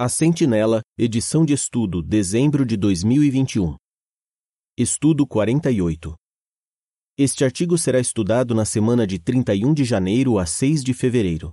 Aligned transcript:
A 0.00 0.08
Sentinela, 0.08 0.80
edição 0.96 1.44
de 1.44 1.52
estudo, 1.52 2.00
dezembro 2.00 2.64
de 2.64 2.76
2021. 2.76 3.74
Estudo 4.78 5.26
48. 5.26 6.14
Este 7.18 7.44
artigo 7.44 7.76
será 7.76 7.98
estudado 7.98 8.54
na 8.54 8.64
semana 8.64 9.04
de 9.04 9.18
31 9.18 9.74
de 9.74 9.84
janeiro 9.84 10.38
a 10.38 10.46
6 10.46 10.84
de 10.84 10.94
fevereiro. 10.94 11.50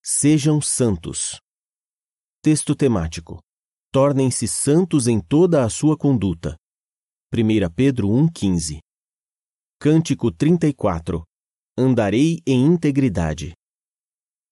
Sejam 0.00 0.60
santos. 0.60 1.40
Texto 2.40 2.76
temático. 2.76 3.40
Tornem-se 3.90 4.46
santos 4.46 5.08
em 5.08 5.20
toda 5.20 5.64
a 5.64 5.68
sua 5.68 5.98
conduta. 5.98 6.56
1 7.34 7.68
Pedro 7.74 8.10
1,15. 8.10 8.78
Cântico 9.80 10.30
34. 10.30 11.24
Andarei 11.76 12.38
em 12.46 12.64
integridade. 12.64 13.54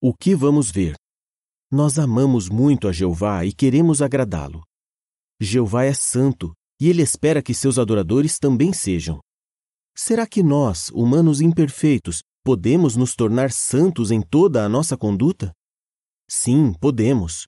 O 0.03 0.13
que 0.13 0.35
vamos 0.35 0.69
ver? 0.69 0.97
Nós 1.71 1.99
amamos 1.99 2.49
muito 2.49 2.89
a 2.89 2.93
Jeová 2.93 3.45
e 3.45 3.53
queremos 3.53 4.01
agradá-lo. 4.01 4.63
Jeová 5.39 5.85
é 5.85 5.93
santo 5.93 6.55
e 6.81 6.89
ele 6.89 7.03
espera 7.03 7.43
que 7.43 7.53
seus 7.53 7.79
adoradores 7.79 8.39
também 8.39 8.73
sejam. 8.73 9.21
Será 9.95 10.27
que 10.27 10.43
nós, 10.43 10.89
humanos 10.95 11.43
imperfeitos, 11.43 12.23
podemos 12.43 12.97
nos 12.97 13.15
tornar 13.15 13.53
santos 13.53 14.11
em 14.11 14.23
toda 14.23 14.65
a 14.65 14.69
nossa 14.69 14.97
conduta? 14.97 15.53
Sim, 16.27 16.73
podemos. 16.81 17.47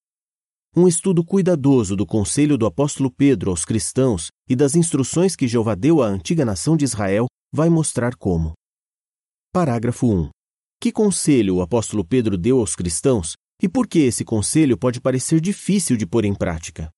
Um 0.76 0.86
estudo 0.86 1.24
cuidadoso 1.24 1.96
do 1.96 2.04
conselho 2.04 2.58
do 2.58 2.66
apóstolo 2.66 3.10
Pedro 3.10 3.50
aos 3.50 3.64
cristãos 3.64 4.28
e 4.46 4.54
das 4.54 4.74
instruções 4.74 5.34
que 5.34 5.48
Jeová 5.48 5.74
deu 5.74 6.02
à 6.02 6.06
antiga 6.06 6.44
nação 6.44 6.76
de 6.76 6.84
Israel 6.84 7.24
vai 7.50 7.70
mostrar 7.70 8.14
como. 8.16 8.52
Parágrafo 9.50 10.06
1. 10.06 10.28
Que 10.78 10.92
conselho 10.92 11.56
o 11.56 11.62
apóstolo 11.62 12.04
Pedro 12.04 12.36
deu 12.36 12.60
aos 12.60 12.76
cristãos 12.76 13.32
e 13.62 13.68
por 13.68 13.86
que 13.86 14.00
esse 14.00 14.24
conselho 14.24 14.76
pode 14.76 15.00
parecer 15.00 15.40
difícil 15.40 15.96
de 15.96 16.06
pôr 16.06 16.24
em 16.24 16.34
prática? 16.34 16.90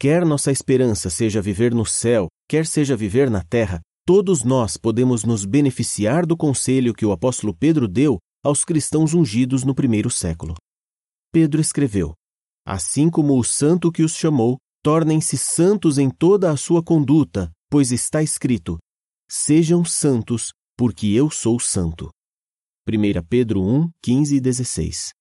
Quer 0.00 0.24
nossa 0.24 0.52
esperança 0.52 1.10
seja 1.10 1.42
viver 1.42 1.74
no 1.74 1.84
céu, 1.84 2.28
quer 2.48 2.64
seja 2.66 2.96
viver 2.96 3.28
na 3.28 3.42
terra, 3.42 3.80
todos 4.06 4.44
nós 4.44 4.76
podemos 4.76 5.24
nos 5.24 5.44
beneficiar 5.44 6.24
do 6.24 6.36
conselho 6.36 6.94
que 6.94 7.04
o 7.04 7.12
apóstolo 7.12 7.54
Pedro 7.54 7.88
deu 7.88 8.18
aos 8.42 8.64
cristãos 8.64 9.12
ungidos 9.12 9.64
no 9.64 9.74
primeiro 9.74 10.08
século. 10.08 10.54
Pedro 11.32 11.60
escreveu: 11.60 12.14
Assim 12.66 13.10
como 13.10 13.38
o 13.38 13.44
santo 13.44 13.92
que 13.92 14.02
os 14.02 14.14
chamou, 14.14 14.56
tornem-se 14.82 15.36
santos 15.36 15.98
em 15.98 16.08
toda 16.08 16.50
a 16.50 16.56
sua 16.56 16.82
conduta, 16.82 17.50
pois 17.68 17.92
está 17.92 18.22
escrito: 18.22 18.78
Sejam 19.28 19.84
santos, 19.84 20.52
porque 20.76 21.08
eu 21.08 21.28
sou 21.28 21.58
santo. 21.60 22.08
1 22.88 23.26
Pedro 23.28 23.60
1, 23.60 23.90
15 24.02 24.36
e 24.36 24.40
16. 24.40 25.17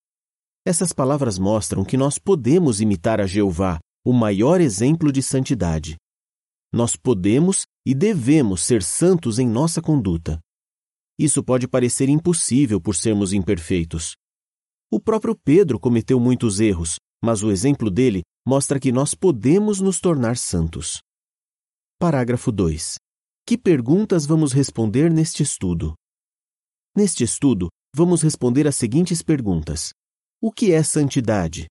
Essas 0.68 0.92
palavras 0.92 1.40
mostram 1.40 1.86
que 1.86 1.96
nós 1.96 2.20
podemos 2.20 2.82
imitar 2.82 3.22
a 3.22 3.26
Jeová, 3.26 3.80
o 4.06 4.12
maior 4.12 4.60
exemplo 4.60 5.14
de 5.14 5.24
santidade. 5.24 5.96
Nós 6.74 6.94
podemos 6.94 7.64
e 7.86 7.96
devemos 7.96 8.66
ser 8.66 8.84
santos 8.84 9.40
em 9.40 9.48
nossa 9.48 9.82
conduta. 9.82 10.42
Isso 11.18 11.42
pode 11.42 11.70
parecer 11.70 12.10
impossível 12.10 12.82
por 12.82 12.98
sermos 12.98 13.32
imperfeitos. 13.32 14.18
O 14.92 15.00
próprio 15.00 15.38
Pedro 15.42 15.80
cometeu 15.80 16.20
muitos 16.20 16.60
erros, 16.60 16.98
mas 17.24 17.42
o 17.42 17.50
exemplo 17.50 17.90
dele 17.90 18.24
mostra 18.46 18.78
que 18.78 18.92
nós 18.92 19.16
podemos 19.16 19.80
nos 19.80 20.02
tornar 20.02 20.36
santos. 20.36 21.00
Parágrafo 21.98 22.52
2. 22.52 22.96
Que 23.46 23.58
perguntas 23.58 24.26
vamos 24.26 24.52
responder 24.52 25.10
neste 25.10 25.44
estudo? 25.44 25.94
Neste 26.94 27.24
estudo, 27.24 27.70
vamos 27.96 28.22
responder 28.22 28.68
as 28.68 28.76
seguintes 28.76 29.22
perguntas: 29.22 29.94
o 30.40 30.52
que 30.52 30.72
é 30.72 30.84
santidade? 30.84 31.68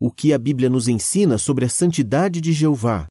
O 0.00 0.10
que 0.10 0.32
a 0.32 0.38
Bíblia 0.38 0.68
nos 0.68 0.88
ensina 0.88 1.38
sobre 1.38 1.64
a 1.64 1.68
santidade 1.68 2.40
de 2.40 2.52
Jeová? 2.52 3.06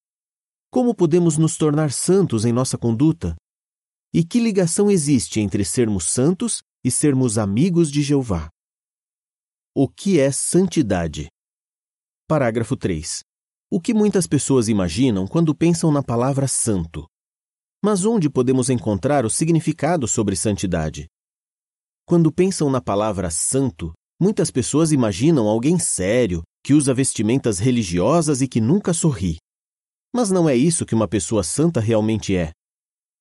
Como 0.70 0.94
podemos 0.94 1.38
nos 1.38 1.56
tornar 1.56 1.92
santos 1.94 2.44
em 2.44 2.52
nossa 2.52 2.78
conduta? 2.78 3.34
E 4.14 4.26
que 4.26 4.42
ligação 4.42 4.92
existe 4.92 5.40
entre 5.40 5.64
sermos 5.64 6.12
santos 6.12 6.62
e 6.84 6.92
sermos 6.92 7.38
amigos 7.38 7.90
de 7.90 8.02
Jeová? 8.02 8.50
O 9.74 9.88
que 9.88 10.20
é 10.20 10.32
santidade? 10.34 11.30
Parágrafo 12.28 12.76
3. 12.76 13.22
O 13.72 13.80
que 13.80 13.94
muitas 13.94 14.28
pessoas 14.28 14.68
imaginam 14.68 15.26
quando 15.26 15.56
pensam 15.56 15.94
na 15.94 16.04
palavra 16.04 16.48
santo? 16.48 17.08
Mas 17.82 18.04
onde 18.04 18.30
podemos 18.30 18.70
encontrar 18.70 19.26
o 19.26 19.30
significado 19.30 20.10
sobre 20.10 20.36
santidade? 20.36 21.08
Quando 22.06 22.34
pensam 22.34 22.70
na 22.70 22.82
palavra 22.82 23.32
santo, 23.32 23.94
Muitas 24.20 24.52
pessoas 24.52 24.92
imaginam 24.92 25.48
alguém 25.48 25.78
sério, 25.80 26.44
que 26.64 26.74
usa 26.74 26.94
vestimentas 26.94 27.60
religiosas 27.60 28.42
e 28.42 28.48
que 28.48 28.62
nunca 28.62 28.94
sorri. 28.94 29.38
Mas 30.16 30.32
não 30.32 30.48
é 30.48 30.56
isso 30.56 30.86
que 30.86 30.96
uma 30.96 31.08
pessoa 31.08 31.44
santa 31.44 31.80
realmente 31.80 32.36
é. 32.36 32.52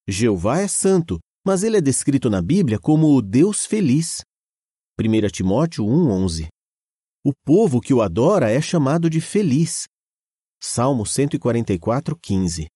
Jeová 0.06 0.60
é 0.60 0.68
santo, 0.68 1.18
mas 1.44 1.62
ele 1.62 1.76
é 1.76 1.80
descrito 1.80 2.28
na 2.28 2.40
Bíblia 2.42 2.78
como 2.78 3.16
o 3.16 3.22
Deus 3.22 3.66
feliz. 3.66 4.20
1 5.00 5.28
Timóteo 5.28 5.84
1,11 5.84 6.48
O 7.24 7.32
povo 7.44 7.80
que 7.80 7.94
o 7.94 8.02
adora 8.02 8.50
é 8.50 8.60
chamado 8.60 9.08
de 9.08 9.20
feliz. 9.20 9.84
Salmo 10.62 11.04
144, 11.04 12.16
15 12.22 12.66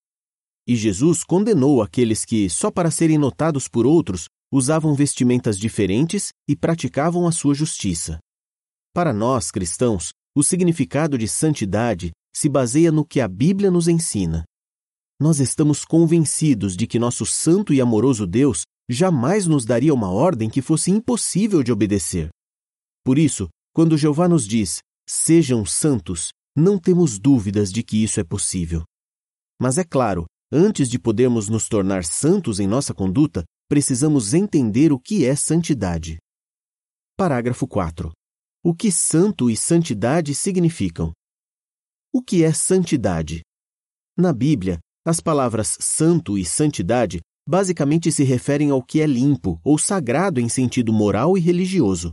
E 0.66 0.76
Jesus 0.76 1.22
condenou 1.22 1.82
aqueles 1.82 2.24
que, 2.24 2.50
só 2.50 2.70
para 2.70 2.90
serem 2.90 3.18
notados 3.18 3.68
por 3.68 3.86
outros, 3.86 4.26
usavam 4.52 4.94
vestimentas 4.94 5.58
diferentes 5.58 6.30
e 6.48 6.54
praticavam 6.54 7.26
a 7.26 7.32
sua 7.32 7.54
justiça. 7.54 8.18
Para 8.92 9.12
nós, 9.12 9.50
cristãos, 9.50 10.10
o 10.34 10.42
significado 10.42 11.18
de 11.18 11.26
santidade 11.28 12.12
se 12.34 12.48
baseia 12.48 12.92
no 12.92 13.04
que 13.04 13.20
a 13.20 13.28
Bíblia 13.28 13.70
nos 13.70 13.88
ensina. 13.88 14.44
Nós 15.18 15.40
estamos 15.40 15.84
convencidos 15.84 16.76
de 16.76 16.86
que 16.86 16.98
nosso 16.98 17.24
santo 17.24 17.72
e 17.72 17.80
amoroso 17.80 18.26
Deus 18.26 18.64
jamais 18.88 19.46
nos 19.46 19.64
daria 19.64 19.94
uma 19.94 20.10
ordem 20.10 20.48
que 20.48 20.60
fosse 20.60 20.90
impossível 20.90 21.62
de 21.62 21.72
obedecer. 21.72 22.28
Por 23.04 23.18
isso, 23.18 23.48
quando 23.74 23.96
Jeová 23.96 24.28
nos 24.28 24.46
diz: 24.46 24.78
sejam 25.08 25.64
santos, 25.64 26.30
não 26.54 26.78
temos 26.78 27.18
dúvidas 27.18 27.72
de 27.72 27.82
que 27.82 28.02
isso 28.02 28.20
é 28.20 28.24
possível. 28.24 28.82
Mas 29.60 29.78
é 29.78 29.84
claro, 29.84 30.26
antes 30.52 30.88
de 30.88 30.98
podermos 30.98 31.48
nos 31.48 31.68
tornar 31.68 32.04
santos 32.04 32.60
em 32.60 32.66
nossa 32.66 32.92
conduta, 32.92 33.44
precisamos 33.68 34.34
entender 34.34 34.92
o 34.92 34.98
que 34.98 35.24
é 35.24 35.34
santidade. 35.34 36.18
Parágrafo 37.16 37.66
4. 37.66 38.12
O 38.62 38.74
que 38.74 38.90
santo 38.92 39.50
e 39.50 39.56
santidade 39.56 40.34
significam? 40.34 41.12
O 42.12 42.22
que 42.22 42.44
é 42.44 42.52
santidade? 42.52 43.42
Na 44.16 44.32
Bíblia, 44.32 44.78
as 45.04 45.20
palavras 45.20 45.76
santo 45.80 46.38
e 46.38 46.44
santidade 46.44 47.20
basicamente 47.48 48.10
se 48.10 48.24
referem 48.24 48.70
ao 48.70 48.82
que 48.82 49.00
é 49.00 49.06
limpo 49.06 49.60
ou 49.62 49.78
sagrado 49.78 50.40
em 50.40 50.48
sentido 50.48 50.92
moral 50.92 51.36
e 51.38 51.40
religioso. 51.40 52.12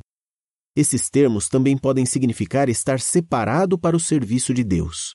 Esses 0.75 1.09
termos 1.09 1.49
também 1.49 1.77
podem 1.77 2.05
significar 2.05 2.69
estar 2.69 2.99
separado 2.99 3.77
para 3.77 3.95
o 3.95 3.99
serviço 3.99 4.53
de 4.53 4.63
Deus. 4.63 5.13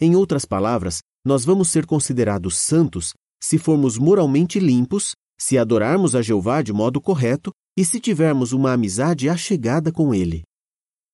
Em 0.00 0.16
outras 0.16 0.44
palavras, 0.44 0.98
nós 1.24 1.44
vamos 1.44 1.70
ser 1.70 1.86
considerados 1.86 2.58
santos 2.58 3.14
se 3.42 3.58
formos 3.58 3.96
moralmente 3.98 4.58
limpos 4.58 5.12
se 5.42 5.58
adorarmos 5.58 6.14
a 6.14 6.22
Jeová 6.22 6.62
de 6.62 6.72
modo 6.72 7.00
correto 7.00 7.50
e 7.76 7.84
se 7.84 7.98
tivermos 7.98 8.52
uma 8.52 8.72
amizade 8.72 9.28
achegada 9.28 9.90
com 9.90 10.14
Ele. 10.14 10.44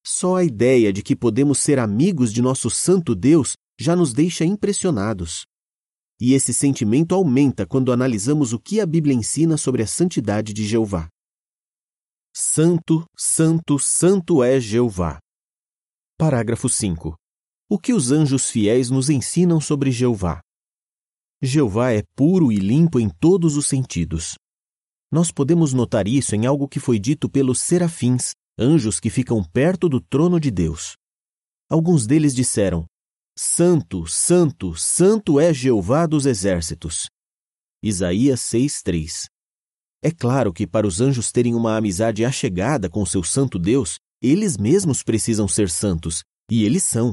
Só 0.07 0.37
a 0.37 0.45
ideia 0.45 0.93
de 0.93 1.03
que 1.03 1.17
podemos 1.17 1.59
ser 1.61 1.79
amigos 1.79 2.31
de 2.31 2.43
nosso 2.43 2.69
Santo 2.69 3.15
Deus 3.15 3.55
já 3.81 3.97
nos 3.97 4.13
deixa 4.13 4.45
impressionados. 4.45 5.47
E 6.21 6.35
esse 6.35 6.53
sentimento 6.53 7.15
aumenta 7.15 7.67
quando 7.67 7.91
analisamos 7.91 8.53
o 8.53 8.59
que 8.59 8.83
a 8.83 8.87
Bíblia 8.87 9.15
ensina 9.15 9.57
sobre 9.57 9.83
a 9.83 9.87
santidade 9.87 10.53
de 10.53 10.67
Jeová. 10.67 11.09
Santo, 12.35 13.07
Santo, 13.17 13.79
Santo 13.79 14.43
é 14.43 14.61
Jeová. 14.61 15.19
Parágrafo 16.19 16.69
5. 16.69 17.17
O 17.71 17.79
que 17.79 17.95
os 17.95 18.13
anjos 18.13 18.51
fiéis 18.51 18.91
nos 18.91 19.09
ensinam 19.09 19.59
sobre 19.59 19.91
Jeová? 19.91 20.41
Jeová 21.41 21.93
é 21.93 22.03
puro 22.17 22.51
e 22.51 22.57
limpo 22.57 22.99
em 22.99 23.09
todos 23.09 23.57
os 23.57 23.67
sentidos. 23.67 24.35
Nós 25.11 25.31
podemos 25.31 25.73
notar 25.73 26.09
isso 26.09 26.35
em 26.35 26.47
algo 26.47 26.69
que 26.69 26.81
foi 26.81 26.99
dito 26.99 27.31
pelos 27.31 27.61
serafins, 27.61 28.33
anjos 28.59 28.99
que 28.99 29.09
ficam 29.09 29.43
perto 29.45 29.89
do 29.89 30.01
trono 30.01 30.41
de 30.41 30.51
Deus. 30.51 30.97
Alguns 31.71 32.07
deles 32.07 32.35
disseram: 32.35 32.87
Santo, 33.39 34.05
Santo, 34.07 34.75
Santo 34.75 35.39
é 35.39 35.55
Jeová 35.55 36.07
dos 36.07 36.27
exércitos. 36.27 37.07
Isaías 37.81 38.41
6:3. 38.41 39.27
É 40.03 40.11
claro 40.11 40.53
que 40.53 40.67
para 40.67 40.87
os 40.87 41.01
anjos 41.01 41.31
terem 41.31 41.55
uma 41.55 41.77
amizade 41.77 42.25
achegada 42.25 42.91
com 42.91 43.07
seu 43.07 43.23
santo 43.23 43.59
Deus, 43.59 43.99
eles 44.21 44.57
mesmos 44.57 45.05
precisam 45.05 45.47
ser 45.47 45.71
santos, 45.71 46.23
e 46.51 46.65
eles 46.65 46.83
são. 46.83 47.13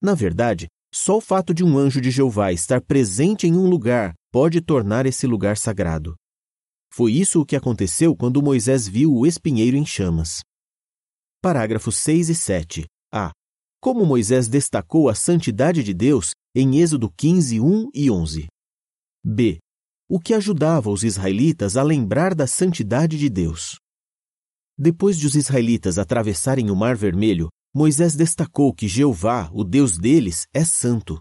Na 0.00 0.14
verdade, 0.14 0.68
só 0.92 1.18
o 1.18 1.20
fato 1.20 1.54
de 1.54 1.62
um 1.62 1.78
anjo 1.78 2.00
de 2.00 2.10
Jeová 2.10 2.52
estar 2.52 2.80
presente 2.80 3.46
em 3.46 3.54
um 3.56 3.68
lugar 3.68 4.14
pode 4.32 4.60
tornar 4.60 5.06
esse 5.06 5.26
lugar 5.26 5.56
sagrado. 5.56 6.14
Foi 6.92 7.12
isso 7.12 7.40
o 7.40 7.46
que 7.46 7.54
aconteceu 7.54 8.16
quando 8.16 8.42
Moisés 8.42 8.88
viu 8.88 9.14
o 9.14 9.26
espinheiro 9.26 9.76
em 9.76 9.86
chamas. 9.86 10.40
Parágrafos 11.40 11.96
6 11.96 12.30
e 12.30 12.34
7. 12.34 12.86
A. 13.12 13.32
como 13.80 14.04
Moisés 14.04 14.48
destacou 14.48 15.08
a 15.08 15.14
santidade 15.14 15.82
de 15.82 15.94
Deus 15.94 16.32
em 16.54 16.80
Êxodo 16.80 17.10
15, 17.16 17.60
1 17.60 17.90
e 17.94 18.10
11. 18.10 18.46
B. 19.24 19.58
O 20.08 20.18
que 20.18 20.34
ajudava 20.34 20.90
os 20.90 21.04
israelitas 21.04 21.76
a 21.76 21.82
lembrar 21.82 22.34
da 22.34 22.46
santidade 22.46 23.16
de 23.16 23.28
Deus. 23.30 23.78
Depois 24.76 25.16
de 25.16 25.26
os 25.26 25.34
israelitas 25.36 25.98
atravessarem 25.98 26.70
o 26.70 26.76
Mar 26.76 26.96
Vermelho, 26.96 27.48
Moisés 27.72 28.16
destacou 28.16 28.74
que 28.74 28.88
Jeová, 28.88 29.48
o 29.52 29.62
Deus 29.62 29.96
deles, 29.96 30.46
é 30.52 30.64
santo. 30.64 31.20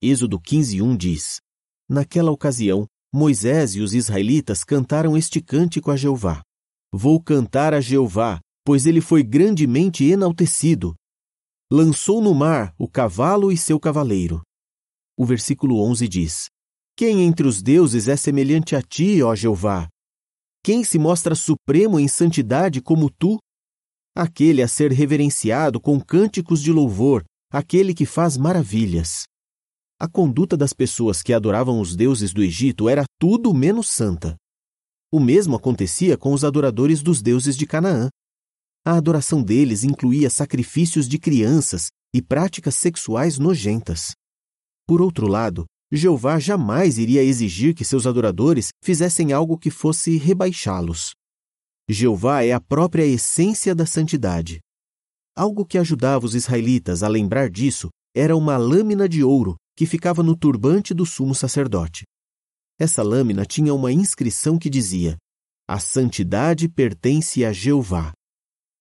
Êxodo 0.00 0.40
15:1 0.40 0.96
diz: 0.96 1.40
Naquela 1.86 2.30
ocasião, 2.30 2.86
Moisés 3.12 3.74
e 3.74 3.80
os 3.80 3.92
israelitas 3.92 4.64
cantaram 4.64 5.16
este 5.16 5.40
cântico 5.40 5.90
a 5.90 5.96
Jeová: 5.96 6.42
Vou 6.90 7.22
cantar 7.22 7.74
a 7.74 7.80
Jeová, 7.80 8.40
pois 8.64 8.86
ele 8.86 9.02
foi 9.02 9.22
grandemente 9.22 10.02
enaltecido. 10.04 10.94
Lançou 11.70 12.22
no 12.22 12.34
mar 12.34 12.74
o 12.78 12.88
cavalo 12.88 13.52
e 13.52 13.56
seu 13.56 13.78
cavaleiro. 13.78 14.40
O 15.14 15.26
versículo 15.26 15.82
11 15.82 16.08
diz: 16.08 16.46
Quem 16.96 17.22
entre 17.22 17.46
os 17.46 17.60
deuses 17.60 18.08
é 18.08 18.16
semelhante 18.16 18.74
a 18.74 18.80
ti, 18.80 19.22
ó 19.22 19.34
Jeová? 19.34 19.88
Quem 20.62 20.82
se 20.82 20.98
mostra 20.98 21.34
supremo 21.34 22.00
em 22.00 22.08
santidade 22.08 22.80
como 22.80 23.10
tu? 23.10 23.38
Aquele 24.16 24.62
a 24.62 24.68
ser 24.68 24.90
reverenciado 24.92 25.78
com 25.78 26.00
cânticos 26.00 26.62
de 26.62 26.72
louvor, 26.72 27.22
aquele 27.52 27.92
que 27.92 28.06
faz 28.06 28.38
maravilhas. 28.38 29.24
A 30.00 30.08
conduta 30.08 30.56
das 30.56 30.72
pessoas 30.72 31.22
que 31.22 31.34
adoravam 31.34 31.80
os 31.80 31.94
deuses 31.94 32.32
do 32.32 32.42
Egito 32.42 32.88
era 32.88 33.04
tudo 33.20 33.52
menos 33.52 33.88
santa. 33.88 34.34
O 35.12 35.20
mesmo 35.20 35.54
acontecia 35.54 36.16
com 36.16 36.32
os 36.32 36.44
adoradores 36.44 37.02
dos 37.02 37.20
deuses 37.20 37.56
de 37.56 37.66
Canaã. 37.66 38.08
A 38.84 38.96
adoração 38.96 39.42
deles 39.42 39.84
incluía 39.84 40.30
sacrifícios 40.30 41.06
de 41.08 41.18
crianças 41.18 41.88
e 42.14 42.22
práticas 42.22 42.74
sexuais 42.74 43.38
nojentas. 43.38 44.12
Por 44.86 45.02
outro 45.02 45.26
lado, 45.26 45.66
Jeová 45.92 46.38
jamais 46.38 46.98
iria 46.98 47.22
exigir 47.22 47.74
que 47.74 47.84
seus 47.84 48.06
adoradores 48.06 48.68
fizessem 48.82 49.32
algo 49.32 49.58
que 49.58 49.70
fosse 49.70 50.16
rebaixá-los. 50.16 51.12
Jeová 51.88 52.42
é 52.42 52.52
a 52.52 52.60
própria 52.60 53.04
essência 53.06 53.74
da 53.74 53.86
santidade. 53.86 54.60
Algo 55.36 55.64
que 55.64 55.78
ajudava 55.78 56.26
os 56.26 56.34
israelitas 56.34 57.04
a 57.04 57.08
lembrar 57.08 57.48
disso 57.48 57.90
era 58.14 58.36
uma 58.36 58.56
lâmina 58.56 59.08
de 59.08 59.22
ouro 59.22 59.56
que 59.76 59.86
ficava 59.86 60.22
no 60.22 60.34
turbante 60.36 60.92
do 60.92 61.06
sumo 61.06 61.34
sacerdote. 61.34 62.04
Essa 62.78 63.02
lâmina 63.02 63.44
tinha 63.44 63.72
uma 63.72 63.92
inscrição 63.92 64.58
que 64.58 64.68
dizia: 64.68 65.16
A 65.68 65.78
santidade 65.78 66.68
pertence 66.68 67.44
a 67.44 67.52
Jeová. 67.52 68.12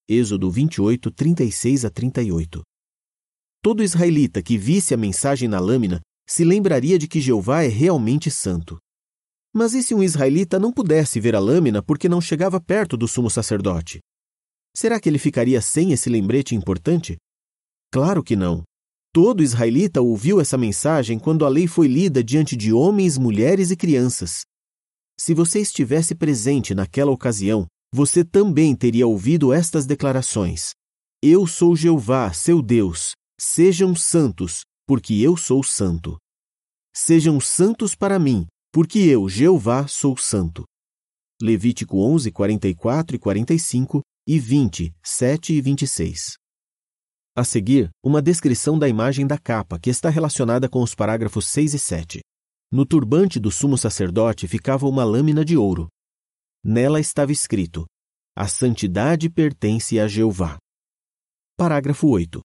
Êxodo 0.09 0.49
28, 0.49 1.11
36 1.11 1.85
a 1.85 1.89
38. 1.91 2.61
Todo 3.61 3.83
israelita 3.83 4.41
que 4.41 4.57
visse 4.57 4.93
a 4.93 4.97
mensagem 4.97 5.47
na 5.47 5.59
lâmina 5.59 5.99
se 6.27 6.43
lembraria 6.43 6.97
de 6.97 7.07
que 7.07 7.21
Jeová 7.21 7.63
é 7.63 7.67
realmente 7.67 8.31
santo. 8.31 8.77
Mas 9.57 9.73
e 9.73 9.81
se 9.81 9.95
um 9.95 10.03
israelita 10.03 10.59
não 10.59 10.69
pudesse 10.69 11.17
ver 11.17 11.33
a 11.33 11.39
lâmina 11.39 11.81
porque 11.81 12.09
não 12.09 12.19
chegava 12.19 12.59
perto 12.59 12.97
do 12.97 13.07
sumo 13.07 13.29
sacerdote? 13.29 14.01
Será 14.75 14.99
que 14.99 15.07
ele 15.07 15.17
ficaria 15.17 15.61
sem 15.61 15.93
esse 15.93 16.09
lembrete 16.09 16.53
importante? 16.53 17.15
Claro 17.89 18.21
que 18.21 18.35
não. 18.35 18.63
Todo 19.13 19.41
israelita 19.41 20.01
ouviu 20.01 20.41
essa 20.41 20.57
mensagem 20.57 21.17
quando 21.17 21.45
a 21.45 21.49
lei 21.49 21.67
foi 21.67 21.87
lida 21.87 22.21
diante 22.21 22.53
de 22.57 22.73
homens, 22.73 23.17
mulheres 23.17 23.71
e 23.71 23.77
crianças. 23.77 24.41
Se 25.17 25.33
você 25.33 25.61
estivesse 25.61 26.13
presente 26.13 26.75
naquela 26.75 27.11
ocasião, 27.11 27.65
você 27.93 28.25
também 28.25 28.75
teria 28.75 29.07
ouvido 29.07 29.53
estas 29.53 29.85
declarações: 29.85 30.73
Eu 31.23 31.47
sou 31.47 31.77
Jeová, 31.77 32.33
seu 32.33 32.61
Deus. 32.61 33.13
Sejam 33.39 33.95
santos, 33.95 34.65
porque 34.85 35.13
eu 35.13 35.37
sou 35.37 35.63
santo. 35.63 36.17
Sejam 36.93 37.39
santos 37.39 37.95
para 37.95 38.19
mim, 38.19 38.45
porque 38.75 38.99
eu, 38.99 39.29
Jeová, 39.29 39.87
sou 39.87 40.17
santo. 40.17 40.65
Levítico 41.41 41.97
11, 41.97 42.29
44 42.29 43.15
e 43.15 43.19
45 43.19 44.01
e 44.27 44.37
20, 44.37 44.93
7 45.01 45.53
e 45.53 45.61
26. 45.61 46.33
A 47.33 47.45
seguir, 47.45 47.89
uma 48.03 48.21
descrição 48.21 48.77
da 48.77 48.89
imagem 48.89 49.25
da 49.25 49.37
capa, 49.37 49.79
que 49.79 49.89
está 49.89 50.09
relacionada 50.09 50.67
com 50.67 50.83
os 50.83 50.93
parágrafos 50.93 51.47
6 51.47 51.73
e 51.73 51.79
7. 51.79 52.19
No 52.69 52.85
turbante 52.85 53.39
do 53.39 53.49
sumo 53.49 53.77
sacerdote 53.77 54.45
ficava 54.45 54.85
uma 54.85 55.05
lâmina 55.05 55.45
de 55.45 55.55
ouro. 55.55 55.87
Nela 56.61 56.99
estava 56.99 57.31
escrito: 57.31 57.85
A 58.35 58.45
santidade 58.45 59.29
pertence 59.29 59.97
a 60.01 60.05
Jeová. 60.05 60.57
Parágrafo 61.57 62.09
8. 62.09 62.41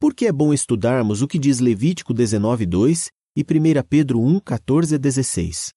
Por 0.00 0.14
que 0.14 0.24
é 0.24 0.32
bom 0.32 0.50
estudarmos 0.54 1.20
o 1.20 1.28
que 1.28 1.38
diz 1.38 1.60
Levítico 1.60 2.14
19, 2.14 2.64
2 2.64 3.10
e 3.36 3.42
1 3.42 3.82
Pedro 3.88 4.20
1, 4.20 4.38
14 4.38 4.94
a 4.94 4.98
16. 4.98 5.70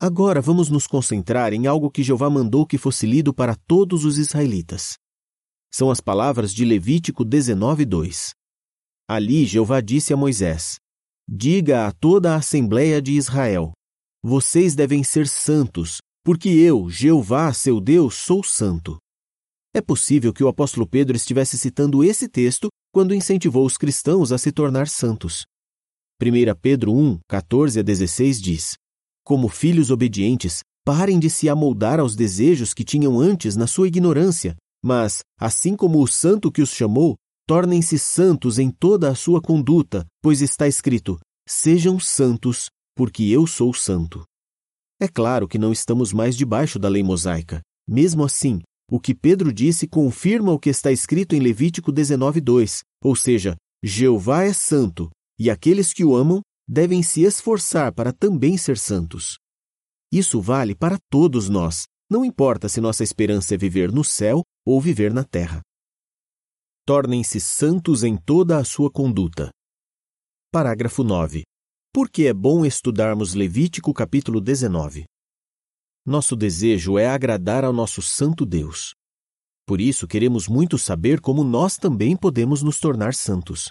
Agora 0.00 0.40
vamos 0.40 0.70
nos 0.70 0.86
concentrar 0.86 1.52
em 1.52 1.66
algo 1.66 1.90
que 1.90 2.02
Jeová 2.02 2.30
mandou 2.30 2.64
que 2.64 2.78
fosse 2.78 3.06
lido 3.06 3.34
para 3.34 3.54
todos 3.54 4.04
os 4.04 4.16
israelitas. 4.16 4.96
São 5.70 5.90
as 5.90 6.00
palavras 6.00 6.54
de 6.54 6.64
Levítico 6.64 7.24
19, 7.24 7.84
2. 7.84 8.30
Ali 9.06 9.44
Jeová 9.44 9.82
disse 9.82 10.14
a 10.14 10.16
Moisés: 10.16 10.76
Diga 11.28 11.86
a 11.86 11.92
toda 11.92 12.32
a 12.32 12.36
Assembleia 12.36 13.02
de 13.02 13.12
Israel: 13.12 13.72
Vocês 14.22 14.74
devem 14.74 15.04
ser 15.04 15.28
santos, 15.28 15.98
porque 16.24 16.48
eu, 16.48 16.88
Jeová, 16.88 17.52
seu 17.52 17.80
Deus, 17.80 18.14
sou 18.14 18.42
santo. 18.42 18.96
É 19.74 19.82
possível 19.82 20.32
que 20.32 20.42
o 20.42 20.48
apóstolo 20.48 20.86
Pedro 20.86 21.16
estivesse 21.16 21.58
citando 21.58 22.02
esse 22.02 22.28
texto 22.28 22.68
quando 22.90 23.14
incentivou 23.14 23.66
os 23.66 23.76
cristãos 23.76 24.32
a 24.32 24.38
se 24.38 24.50
tornar 24.50 24.88
santos. 24.88 25.44
1 26.20 26.54
Pedro 26.60 26.92
1, 26.92 27.20
14 27.28 27.78
a 27.78 27.82
16 27.82 28.42
diz: 28.42 28.72
Como 29.24 29.48
filhos 29.48 29.88
obedientes, 29.88 30.62
parem 30.84 31.16
de 31.16 31.30
se 31.30 31.48
amoldar 31.48 32.00
aos 32.00 32.16
desejos 32.16 32.74
que 32.74 32.84
tinham 32.84 33.20
antes 33.20 33.54
na 33.54 33.68
sua 33.68 33.86
ignorância, 33.86 34.56
mas, 34.84 35.20
assim 35.38 35.76
como 35.76 36.02
o 36.02 36.08
santo 36.08 36.50
que 36.50 36.60
os 36.60 36.70
chamou, 36.70 37.14
tornem-se 37.46 38.00
santos 38.00 38.58
em 38.58 38.68
toda 38.68 39.08
a 39.08 39.14
sua 39.14 39.40
conduta, 39.40 40.04
pois 40.20 40.42
está 40.42 40.66
escrito: 40.66 41.20
Sejam 41.48 42.00
santos, 42.00 42.66
porque 42.96 43.22
eu 43.22 43.46
sou 43.46 43.72
santo. 43.72 44.24
É 45.00 45.06
claro 45.06 45.46
que 45.46 45.56
não 45.56 45.70
estamos 45.70 46.12
mais 46.12 46.36
debaixo 46.36 46.80
da 46.80 46.88
lei 46.88 47.04
mosaica. 47.04 47.60
Mesmo 47.88 48.24
assim, 48.24 48.60
o 48.90 48.98
que 48.98 49.14
Pedro 49.14 49.52
disse 49.52 49.86
confirma 49.86 50.50
o 50.50 50.58
que 50.58 50.68
está 50.68 50.90
escrito 50.90 51.36
em 51.36 51.38
Levítico 51.38 51.92
19:2, 51.92 52.80
ou 53.04 53.14
seja, 53.14 53.54
Jeová 53.84 54.42
é 54.42 54.52
santo, 54.52 55.08
e 55.38 55.50
aqueles 55.50 55.92
que 55.92 56.04
o 56.04 56.16
amam 56.16 56.42
devem 56.68 57.02
se 57.02 57.22
esforçar 57.22 57.92
para 57.92 58.12
também 58.12 58.58
ser 58.58 58.76
santos. 58.76 59.38
Isso 60.12 60.40
vale 60.40 60.74
para 60.74 60.98
todos 61.10 61.48
nós, 61.48 61.84
não 62.10 62.24
importa 62.24 62.68
se 62.68 62.80
nossa 62.80 63.04
esperança 63.04 63.54
é 63.54 63.58
viver 63.58 63.92
no 63.92 64.02
céu 64.02 64.42
ou 64.66 64.80
viver 64.80 65.12
na 65.12 65.24
terra. 65.24 65.60
Tornem-se 66.86 67.38
santos 67.38 68.02
em 68.02 68.16
toda 68.16 68.58
a 68.58 68.64
sua 68.64 68.90
conduta. 68.90 69.50
Parágrafo 70.50 71.04
9. 71.04 71.42
Por 71.92 72.08
que 72.10 72.26
é 72.26 72.32
bom 72.32 72.64
estudarmos 72.64 73.34
Levítico 73.34 73.92
capítulo 73.92 74.40
19? 74.40 75.04
Nosso 76.06 76.34
desejo 76.34 76.98
é 76.98 77.06
agradar 77.06 77.64
ao 77.64 77.72
nosso 77.72 78.00
santo 78.00 78.46
Deus. 78.46 78.94
Por 79.66 79.78
isso 79.78 80.08
queremos 80.08 80.48
muito 80.48 80.78
saber 80.78 81.20
como 81.20 81.44
nós 81.44 81.76
também 81.76 82.16
podemos 82.16 82.62
nos 82.62 82.78
tornar 82.78 83.12
santos. 83.12 83.68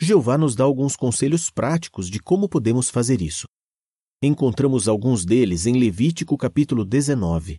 Jeová 0.00 0.36
nos 0.36 0.54
dá 0.54 0.64
alguns 0.64 0.96
conselhos 0.96 1.50
práticos 1.50 2.08
de 2.08 2.20
como 2.20 2.48
podemos 2.48 2.90
fazer 2.90 3.22
isso. 3.22 3.46
Encontramos 4.22 4.88
alguns 4.88 5.24
deles 5.24 5.66
em 5.66 5.78
Levítico 5.78 6.36
capítulo 6.36 6.84
19. 6.84 7.58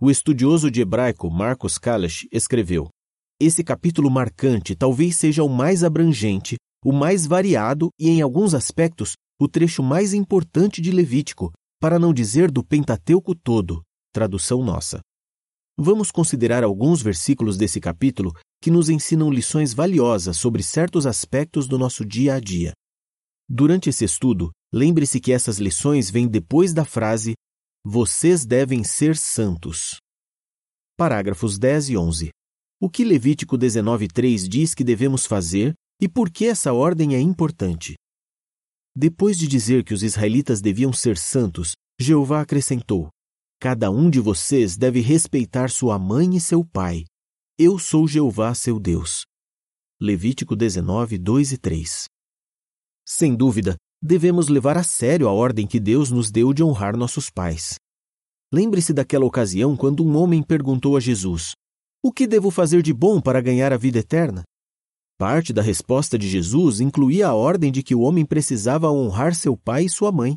O 0.00 0.10
estudioso 0.10 0.70
de 0.70 0.80
hebraico 0.80 1.30
Marcos 1.30 1.78
Kalash 1.78 2.26
escreveu: 2.30 2.88
Esse 3.40 3.64
capítulo 3.64 4.10
marcante 4.10 4.76
talvez 4.76 5.16
seja 5.16 5.42
o 5.42 5.48
mais 5.48 5.82
abrangente, 5.82 6.56
o 6.84 6.92
mais 6.92 7.26
variado 7.26 7.90
e, 7.98 8.08
em 8.08 8.20
alguns 8.22 8.54
aspectos, 8.54 9.14
o 9.40 9.48
trecho 9.48 9.82
mais 9.82 10.12
importante 10.12 10.80
de 10.80 10.90
Levítico, 10.90 11.52
para 11.80 11.98
não 11.98 12.12
dizer 12.12 12.50
do 12.50 12.64
Pentateuco 12.64 13.34
todo, 13.34 13.82
tradução 14.12 14.62
nossa. 14.62 15.00
Vamos 15.76 16.10
considerar 16.10 16.64
alguns 16.64 17.00
versículos 17.00 17.56
desse 17.56 17.80
capítulo 17.80 18.32
que 18.60 18.70
nos 18.70 18.88
ensinam 18.88 19.30
lições 19.30 19.72
valiosas 19.72 20.36
sobre 20.36 20.62
certos 20.62 21.06
aspectos 21.06 21.66
do 21.66 21.78
nosso 21.78 22.04
dia 22.04 22.34
a 22.34 22.40
dia. 22.40 22.72
Durante 23.48 23.88
esse 23.88 24.04
estudo, 24.04 24.50
lembre-se 24.72 25.20
que 25.20 25.32
essas 25.32 25.58
lições 25.58 26.10
vêm 26.10 26.28
depois 26.28 26.74
da 26.74 26.84
frase 26.84 27.34
Vocês 27.84 28.44
devem 28.44 28.84
ser 28.84 29.16
santos. 29.16 29.98
Parágrafos 30.96 31.58
10 31.58 31.90
e 31.90 31.96
11. 31.96 32.30
O 32.80 32.90
que 32.90 33.04
Levítico 33.04 33.56
19:3 33.56 34.48
diz 34.48 34.74
que 34.74 34.84
devemos 34.84 35.24
fazer 35.24 35.74
e 36.00 36.08
por 36.08 36.30
que 36.30 36.46
essa 36.46 36.72
ordem 36.72 37.14
é 37.14 37.20
importante? 37.20 37.94
Depois 38.94 39.38
de 39.38 39.46
dizer 39.46 39.84
que 39.84 39.94
os 39.94 40.02
israelitas 40.02 40.60
deviam 40.60 40.92
ser 40.92 41.16
santos, 41.16 41.72
Jeová 42.00 42.40
acrescentou: 42.40 43.08
Cada 43.60 43.90
um 43.90 44.10
de 44.10 44.20
vocês 44.20 44.76
deve 44.76 45.00
respeitar 45.00 45.70
sua 45.70 45.98
mãe 45.98 46.36
e 46.36 46.40
seu 46.40 46.64
pai. 46.64 47.04
Eu 47.60 47.76
sou 47.76 48.06
Jeová, 48.06 48.54
seu 48.54 48.78
Deus. 48.78 49.24
Levítico 50.00 50.54
19, 50.54 51.18
2 51.18 51.50
e 51.54 51.58
3. 51.58 52.04
Sem 53.04 53.34
dúvida, 53.34 53.74
devemos 54.00 54.46
levar 54.46 54.78
a 54.78 54.84
sério 54.84 55.26
a 55.26 55.32
ordem 55.32 55.66
que 55.66 55.80
Deus 55.80 56.12
nos 56.12 56.30
deu 56.30 56.54
de 56.54 56.62
honrar 56.62 56.96
nossos 56.96 57.28
pais. 57.28 57.74
Lembre-se 58.54 58.92
daquela 58.92 59.26
ocasião 59.26 59.76
quando 59.76 60.06
um 60.06 60.16
homem 60.16 60.40
perguntou 60.40 60.96
a 60.96 61.00
Jesus: 61.00 61.50
O 62.00 62.12
que 62.12 62.28
devo 62.28 62.48
fazer 62.52 62.80
de 62.80 62.92
bom 62.92 63.20
para 63.20 63.40
ganhar 63.40 63.72
a 63.72 63.76
vida 63.76 63.98
eterna? 63.98 64.44
Parte 65.18 65.52
da 65.52 65.60
resposta 65.60 66.16
de 66.16 66.28
Jesus 66.28 66.78
incluía 66.78 67.26
a 67.26 67.34
ordem 67.34 67.72
de 67.72 67.82
que 67.82 67.92
o 67.92 68.02
homem 68.02 68.24
precisava 68.24 68.88
honrar 68.88 69.34
seu 69.34 69.56
pai 69.56 69.86
e 69.86 69.90
sua 69.90 70.12
mãe. 70.12 70.36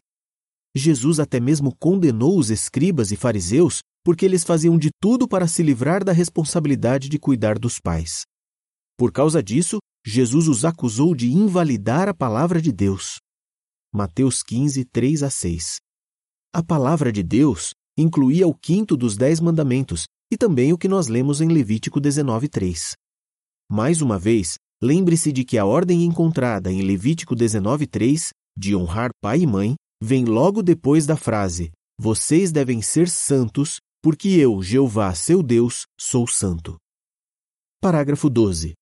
Jesus 0.75 1.19
até 1.19 1.39
mesmo 1.39 1.71
condenou 1.79 2.35
os 2.35 2.49
escribas 2.49 3.11
e 3.11 3.15
fariseus 3.15 3.83
porque 4.03 4.25
eles 4.25 4.43
faziam 4.43 4.77
de 4.77 4.89
tudo 5.01 5.27
para 5.27 5.47
se 5.47 5.63
livrar 5.63 6.03
da 6.03 6.11
responsabilidade 6.11 7.09
de 7.09 7.19
cuidar 7.19 7.57
dos 7.57 7.79
pais. 7.79 8.23
Por 8.97 9.11
causa 9.11 9.41
disso, 9.41 9.79
Jesus 10.05 10.47
os 10.47 10.65
acusou 10.65 11.15
de 11.15 11.31
invalidar 11.31 12.09
a 12.09 12.13
palavra 12.13 12.61
de 12.61 12.71
Deus. 12.71 13.19
Mateus 13.93 14.41
15, 14.41 14.85
3 14.85 15.23
a 15.23 15.29
6. 15.29 15.77
A 16.53 16.63
palavra 16.63 17.11
de 17.11 17.23
Deus 17.23 17.71
incluía 17.97 18.47
o 18.47 18.53
quinto 18.53 18.97
dos 18.97 19.15
dez 19.17 19.39
mandamentos 19.39 20.05
e 20.31 20.37
também 20.37 20.73
o 20.73 20.77
que 20.77 20.87
nós 20.87 21.07
lemos 21.07 21.41
em 21.41 21.47
Levítico 21.47 21.99
19, 21.99 22.47
3. 22.47 22.93
Mais 23.69 24.01
uma 24.01 24.17
vez, 24.17 24.55
Lembre-se 24.83 25.31
de 25.31 25.45
que 25.45 25.59
a 25.59 25.65
ordem 25.65 26.03
encontrada 26.05 26.71
em 26.71 26.81
Levítico 26.81 27.35
19:3 27.35 28.29
de 28.57 28.75
honrar 28.75 29.11
pai 29.21 29.41
e 29.41 29.47
mãe 29.47 29.75
vem 30.01 30.25
logo 30.25 30.63
depois 30.63 31.05
da 31.05 31.15
frase: 31.15 31.71
Vocês 31.99 32.51
devem 32.51 32.81
ser 32.81 33.07
santos, 33.07 33.79
porque 34.01 34.29
eu, 34.29 34.61
Jeová, 34.61 35.13
seu 35.13 35.43
Deus, 35.43 35.85
sou 35.99 36.27
santo. 36.27 36.77
Parágrafo 37.79 38.29
12. 38.29 38.73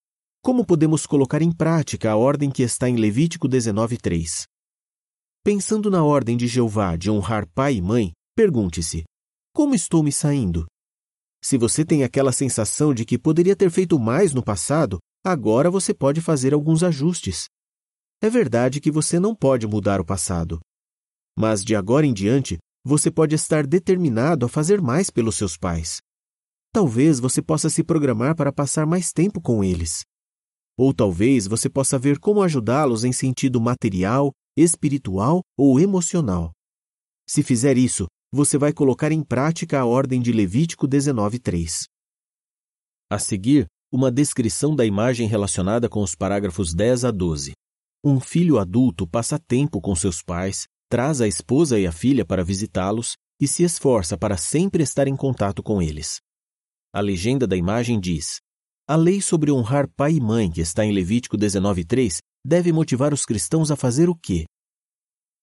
Como 0.42 0.64
podemos 0.64 1.06
colocar 1.06 1.42
em 1.42 1.52
prática 1.52 2.10
a 2.10 2.16
ordem 2.16 2.50
que 2.50 2.62
está 2.62 2.88
em 2.88 2.96
Levítico 2.96 3.48
19:3? 3.48 4.44
Pensando 5.44 5.90
na 5.90 6.02
ordem 6.02 6.36
de 6.36 6.46
Jeová 6.46 6.96
de 6.96 7.10
honrar 7.10 7.46
pai 7.54 7.76
e 7.76 7.82
mãe, 7.82 8.12
pergunte-se: 8.34 9.04
Como 9.54 9.74
estou 9.74 10.02
me 10.02 10.12
saindo? 10.12 10.66
Se 11.42 11.56
você 11.56 11.84
tem 11.84 12.04
aquela 12.04 12.32
sensação 12.32 12.92
de 12.92 13.04
que 13.04 13.18
poderia 13.18 13.56
ter 13.56 13.70
feito 13.70 13.98
mais 13.98 14.34
no 14.34 14.42
passado, 14.42 14.98
Agora 15.22 15.70
você 15.70 15.92
pode 15.92 16.22
fazer 16.22 16.54
alguns 16.54 16.82
ajustes. 16.82 17.44
É 18.22 18.30
verdade 18.30 18.80
que 18.80 18.90
você 18.90 19.20
não 19.20 19.34
pode 19.34 19.66
mudar 19.66 20.00
o 20.00 20.04
passado. 20.04 20.60
Mas 21.38 21.62
de 21.62 21.76
agora 21.76 22.06
em 22.06 22.14
diante, 22.14 22.56
você 22.84 23.10
pode 23.10 23.34
estar 23.34 23.66
determinado 23.66 24.46
a 24.46 24.48
fazer 24.48 24.80
mais 24.80 25.10
pelos 25.10 25.36
seus 25.36 25.56
pais. 25.56 26.00
Talvez 26.72 27.18
você 27.18 27.42
possa 27.42 27.68
se 27.68 27.82
programar 27.82 28.34
para 28.36 28.52
passar 28.52 28.86
mais 28.86 29.12
tempo 29.12 29.40
com 29.40 29.62
eles. 29.62 30.04
Ou 30.78 30.94
talvez 30.94 31.46
você 31.46 31.68
possa 31.68 31.98
ver 31.98 32.18
como 32.18 32.42
ajudá-los 32.42 33.04
em 33.04 33.12
sentido 33.12 33.60
material, 33.60 34.32
espiritual 34.56 35.42
ou 35.58 35.80
emocional. 35.80 36.52
Se 37.28 37.42
fizer 37.42 37.76
isso, 37.76 38.06
você 38.32 38.56
vai 38.56 38.72
colocar 38.72 39.12
em 39.12 39.22
prática 39.22 39.80
a 39.80 39.84
ordem 39.84 40.22
de 40.22 40.32
Levítico 40.32 40.86
19:3. 40.86 41.84
A 43.10 43.18
seguir, 43.18 43.66
uma 43.92 44.10
descrição 44.10 44.74
da 44.74 44.86
imagem 44.86 45.26
relacionada 45.26 45.88
com 45.88 46.00
os 46.00 46.14
parágrafos 46.14 46.72
10 46.72 47.04
a 47.04 47.10
12. 47.10 47.52
Um 48.04 48.20
filho 48.20 48.58
adulto 48.58 49.06
passa 49.06 49.38
tempo 49.38 49.80
com 49.80 49.94
seus 49.96 50.22
pais, 50.22 50.66
traz 50.90 51.20
a 51.20 51.28
esposa 51.28 51.78
e 51.78 51.86
a 51.86 51.92
filha 51.92 52.26
para 52.26 52.44
visitá-los 52.44 53.16
e 53.40 53.46
se 53.46 53.62
esforça 53.62 54.18
para 54.18 54.36
sempre 54.36 54.82
estar 54.82 55.06
em 55.06 55.16
contato 55.16 55.62
com 55.62 55.80
eles. 55.80 56.20
A 56.92 57.00
legenda 57.00 57.46
da 57.46 57.56
imagem 57.56 57.98
diz: 58.00 58.40
A 58.88 58.96
lei 58.96 59.22
sobre 59.22 59.52
honrar 59.52 59.88
pai 59.96 60.14
e 60.14 60.20
mãe, 60.20 60.50
que 60.50 60.60
está 60.60 60.84
em 60.84 60.92
Levítico 60.92 61.38
19:3, 61.38 62.18
deve 62.44 62.72
motivar 62.72 63.14
os 63.14 63.24
cristãos 63.24 63.70
a 63.70 63.76
fazer 63.76 64.10
o 64.10 64.16
quê? 64.16 64.44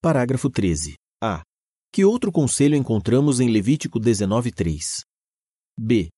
Parágrafo 0.02 0.50
13. 0.50 0.96
A. 1.24 1.42
Que 1.92 2.04
outro 2.04 2.32
conselho 2.32 2.76
encontramos 2.76 3.40
em 3.40 3.50
Levítico 3.50 4.00
19:3? 4.00 5.02
B. 5.80 6.10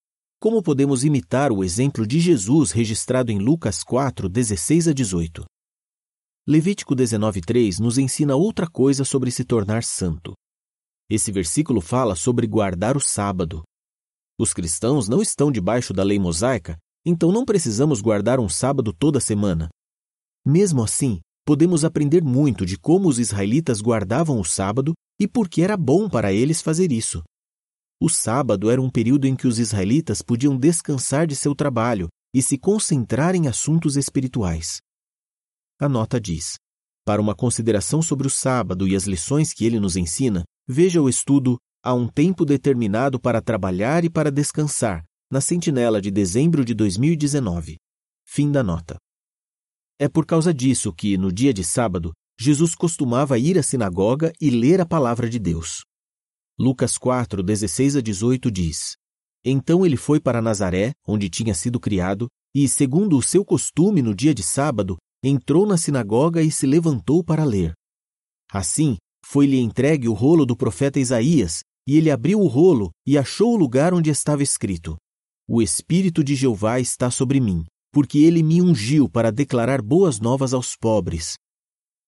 Como 0.42 0.64
podemos 0.64 1.04
imitar 1.04 1.52
o 1.52 1.64
exemplo 1.64 2.08
de 2.08 2.20
Jesus 2.20 2.72
registrado 2.72 3.32
em 3.32 3.38
Lucas 3.38 3.84
4, 3.84 4.28
16 4.28 4.88
a 4.88 4.94
18? 4.94 5.46
Levítico 6.50 6.96
19,3 6.96 7.78
nos 7.78 8.00
ensina 8.00 8.36
outra 8.36 8.66
coisa 8.68 9.06
sobre 9.06 9.30
se 9.30 9.46
tornar 9.46 9.84
santo. 9.84 10.34
Esse 11.08 11.32
versículo 11.32 11.80
fala 11.80 12.16
sobre 12.16 12.48
guardar 12.48 12.98
o 12.98 13.00
sábado. 13.00 13.62
Os 14.36 14.52
cristãos 14.52 15.08
não 15.08 15.22
estão 15.22 15.52
debaixo 15.52 15.94
da 15.94 16.02
lei 16.02 16.18
mosaica, 16.18 16.76
então 17.06 17.32
não 17.32 17.46
precisamos 17.46 18.02
guardar 18.02 18.40
um 18.40 18.50
sábado 18.50 18.92
toda 18.92 19.20
semana. 19.20 19.70
Mesmo 20.44 20.82
assim, 20.82 21.20
podemos 21.46 21.86
aprender 21.86 22.24
muito 22.24 22.66
de 22.66 22.80
como 22.80 23.08
os 23.08 23.20
israelitas 23.20 23.80
guardavam 23.80 24.40
o 24.40 24.44
sábado 24.44 24.94
e 25.22 25.28
por 25.28 25.48
que 25.48 25.62
era 25.62 25.78
bom 25.78 26.10
para 26.10 26.34
eles 26.34 26.64
fazer 26.64 26.92
isso. 26.92 27.22
O 28.02 28.10
sábado 28.10 28.72
era 28.72 28.82
um 28.82 28.90
período 28.90 29.28
em 29.28 29.36
que 29.36 29.48
os 29.48 29.60
israelitas 29.60 30.24
podiam 30.24 30.58
descansar 30.58 31.28
de 31.28 31.36
seu 31.36 31.54
trabalho 31.54 32.08
e 32.34 32.42
se 32.42 32.58
concentrar 32.58 33.36
em 33.36 33.48
assuntos 33.48 33.96
espirituais. 33.96 34.80
A 35.80 35.88
nota 35.88 36.20
diz: 36.20 36.58
Para 37.06 37.22
uma 37.22 37.34
consideração 37.34 38.02
sobre 38.02 38.28
o 38.28 38.30
sábado 38.30 38.88
e 38.88 38.96
as 38.96 39.06
lições 39.06 39.54
que 39.54 39.66
ele 39.66 39.80
nos 39.80 39.96
ensina, 39.96 40.44
veja 40.68 41.02
o 41.02 41.08
estudo 41.08 41.58
Há 41.82 41.94
um 41.94 42.10
tempo 42.10 42.44
determinado 42.44 43.18
para 43.18 43.42
trabalhar 43.42 44.04
e 44.04 44.10
para 44.10 44.30
descansar, 44.30 45.06
na 45.32 45.40
Sentinela 45.40 46.02
de 46.02 46.12
dezembro 46.12 46.66
de 46.66 46.74
2019. 46.74 47.78
Fim 48.28 48.52
da 48.52 48.62
nota. 48.62 48.98
É 49.98 50.10
por 50.10 50.26
causa 50.26 50.54
disso 50.54 50.92
que, 50.92 51.18
no 51.18 51.32
dia 51.32 51.54
de 51.54 51.64
sábado, 51.64 52.12
Jesus 52.38 52.76
costumava 52.76 53.40
ir 53.40 53.58
à 53.58 53.64
sinagoga 53.64 54.34
e 54.42 54.50
ler 54.50 54.82
a 54.82 54.86
palavra 54.86 55.30
de 55.30 55.40
Deus. 55.40 55.86
Lucas 56.60 56.98
4, 56.98 57.42
16 57.42 57.96
a 57.96 58.02
18 58.02 58.52
diz: 58.52 58.98
Então 59.46 59.86
ele 59.86 59.96
foi 59.96 60.20
para 60.20 60.42
Nazaré, 60.42 60.92
onde 61.08 61.30
tinha 61.30 61.54
sido 61.54 61.80
criado, 61.80 62.28
e, 62.54 62.68
segundo 62.68 63.18
o 63.18 63.22
seu 63.24 63.46
costume 63.46 64.02
no 64.02 64.14
dia 64.14 64.34
de 64.34 64.44
sábado, 64.44 64.98
entrou 65.24 65.66
na 65.66 65.78
sinagoga 65.78 66.42
e 66.42 66.52
se 66.52 66.66
levantou 66.66 67.24
para 67.24 67.44
ler. 67.44 67.74
Assim, 68.52 68.98
foi-lhe 69.26 69.60
entregue 69.60 70.08
o 70.08 70.14
rolo 70.14 70.46
do 70.46 70.56
profeta 70.56 71.00
Isaías, 71.00 71.62
e 71.88 71.98
ele 71.98 72.10
abriu 72.10 72.40
o 72.40 72.48
rolo 72.48 72.92
e 73.06 73.18
achou 73.18 73.54
o 73.54 73.58
lugar 73.58 73.94
onde 73.94 74.10
estava 74.10 74.44
escrito: 74.44 74.98
O 75.48 75.62
Espírito 75.62 76.24
de 76.24 76.36
Jeová 76.36 76.80
está 76.80 77.12
sobre 77.12 77.40
mim, 77.40 77.66
porque 77.92 78.20
ele 78.20 78.42
me 78.42 78.62
ungiu 78.62 79.10
para 79.10 79.32
declarar 79.32 79.82
boas 79.82 80.20
novas 80.20 80.54
aos 80.54 80.76
pobres. 80.76 81.36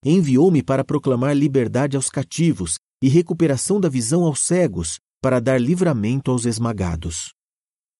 Enviou-me 0.03 0.63
para 0.63 0.84
proclamar 0.84 1.36
liberdade 1.36 1.96
aos 1.96 2.10
cativos 2.10 2.75
e 3.03 3.08
recuperação 3.08 3.80
da 3.80 3.89
visão 3.89 4.24
aos 4.24 4.39
cegos, 4.39 5.00
para 5.22 5.39
dar 5.39 5.60
livramento 5.62 6.32
aos 6.32 6.46
esmagados. 6.46 7.32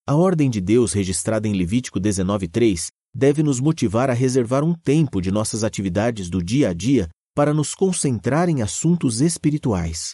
A 0.08 0.16
ordem 0.16 0.50
de 0.50 0.60
Deus 0.60 0.94
registrada 0.94 1.48
em 1.48 1.54
Levítico 1.54 2.00
19:3 2.00 2.90
deve 3.14 3.44
nos 3.44 3.60
motivar 3.60 4.10
a 4.10 4.14
reservar 4.14 4.64
um 4.64 4.74
tempo 4.74 5.22
de 5.22 5.32
nossas 5.32 5.64
atividades 5.64 6.30
do 6.30 6.44
dia 6.44 6.70
a 6.70 6.74
dia 6.74 7.10
para 7.36 7.54
nos 7.54 7.74
concentrar 7.74 8.50
em 8.50 8.62
assuntos 8.62 9.22
espirituais. 9.22 10.12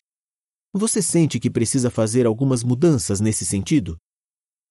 Você 0.73 1.01
sente 1.01 1.39
que 1.39 1.49
precisa 1.49 1.89
fazer 1.89 2.25
algumas 2.25 2.63
mudanças 2.63 3.19
nesse 3.19 3.45
sentido? 3.45 3.97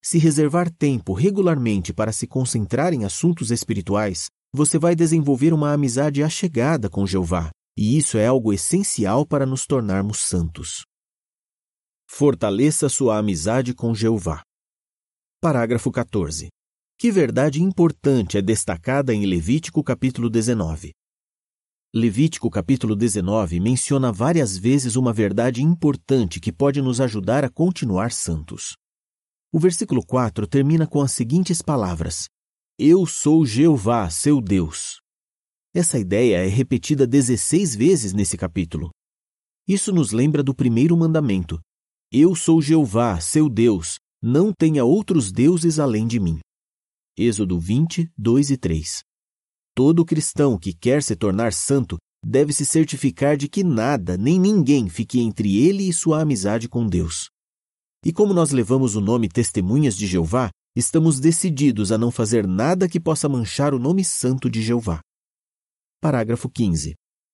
Se 0.03 0.17
reservar 0.17 0.71
tempo 0.71 1.13
regularmente 1.13 1.93
para 1.93 2.11
se 2.11 2.27
concentrar 2.27 2.93
em 2.93 3.03
assuntos 3.03 3.51
espirituais, 3.51 4.27
você 4.53 4.77
vai 4.77 4.95
desenvolver 4.95 5.53
uma 5.53 5.73
amizade 5.73 6.23
achegada 6.23 6.89
com 6.89 7.05
Jeová 7.05 7.51
e 7.77 7.95
isso 7.95 8.17
é 8.17 8.25
algo 8.25 8.51
essencial 8.51 9.23
para 9.23 9.45
nos 9.45 9.67
tornarmos 9.67 10.21
santos. 10.21 10.83
Fortaleça 12.09 12.89
sua 12.89 13.19
amizade 13.19 13.75
com 13.75 13.93
Jeová. 13.93 14.41
Parágrafo 15.39 15.91
14. 15.91 16.47
Que 16.99 17.11
verdade 17.11 17.61
importante 17.61 18.39
é 18.39 18.41
destacada 18.41 19.13
em 19.13 19.23
Levítico 19.23 19.83
capítulo 19.83 20.31
19? 20.31 20.95
Levítico 21.93 22.49
capítulo 22.49 22.95
19 22.95 23.59
menciona 23.59 24.11
várias 24.11 24.57
vezes 24.57 24.95
uma 24.95 25.13
verdade 25.13 25.61
importante 25.61 26.39
que 26.39 26.51
pode 26.51 26.81
nos 26.81 26.99
ajudar 26.99 27.45
a 27.45 27.51
continuar 27.51 28.11
santos. 28.11 28.75
O 29.53 29.59
versículo 29.59 30.03
4 30.03 30.47
termina 30.47 30.87
com 30.87 30.99
as 30.99 31.11
seguintes 31.11 31.61
palavras: 31.61 32.29
Eu 32.79 33.05
sou 33.05 33.45
Jeová, 33.45 34.09
seu 34.09 34.41
Deus. 34.41 34.99
Essa 35.75 35.99
ideia 35.99 36.43
é 36.43 36.47
repetida 36.47 37.05
16 37.05 37.75
vezes 37.75 38.11
nesse 38.11 38.35
capítulo. 38.35 38.89
Isso 39.67 39.93
nos 39.93 40.11
lembra 40.11 40.41
do 40.41 40.55
primeiro 40.55 40.97
mandamento: 40.97 41.59
Eu 42.11 42.33
sou 42.33 42.59
Jeová, 42.59 43.19
seu 43.19 43.47
Deus, 43.47 43.99
não 44.19 44.51
tenha 44.51 44.83
outros 44.83 45.31
deuses 45.31 45.77
além 45.77 46.07
de 46.07 46.19
mim. 46.19 46.39
Êxodo 47.19 47.59
20, 47.59 48.11
2 48.15 48.51
e 48.51 48.57
3. 48.57 49.03
Todo 49.73 50.05
cristão 50.05 50.55
que 50.55 50.71
quer 50.71 51.01
se 51.01 51.15
tornar 51.15 51.51
santo 51.51 51.97
deve 52.23 52.53
se 52.53 52.63
certificar 52.63 53.35
de 53.35 53.49
que 53.49 53.63
nada 53.63 54.15
nem 54.15 54.39
ninguém 54.39 54.87
fique 54.87 55.19
entre 55.19 55.57
ele 55.57 55.89
e 55.89 55.93
sua 55.93 56.21
amizade 56.21 56.69
com 56.69 56.87
Deus. 56.87 57.31
E 58.05 58.13
como 58.13 58.35
nós 58.35 58.51
levamos 58.51 58.95
o 58.95 59.01
nome 59.01 59.27
Testemunhas 59.27 59.97
de 59.97 60.05
Jeová, 60.05 60.51
estamos 60.75 61.19
decididos 61.19 61.91
a 61.91 61.97
não 61.97 62.11
fazer 62.11 62.45
nada 62.45 62.87
que 62.87 62.99
possa 62.99 63.27
manchar 63.27 63.73
o 63.73 63.79
nome 63.79 64.05
santo 64.05 64.47
de 64.47 64.61
Jeová. 64.61 64.99
Parágrafo 65.99 66.47
15. 66.47 66.93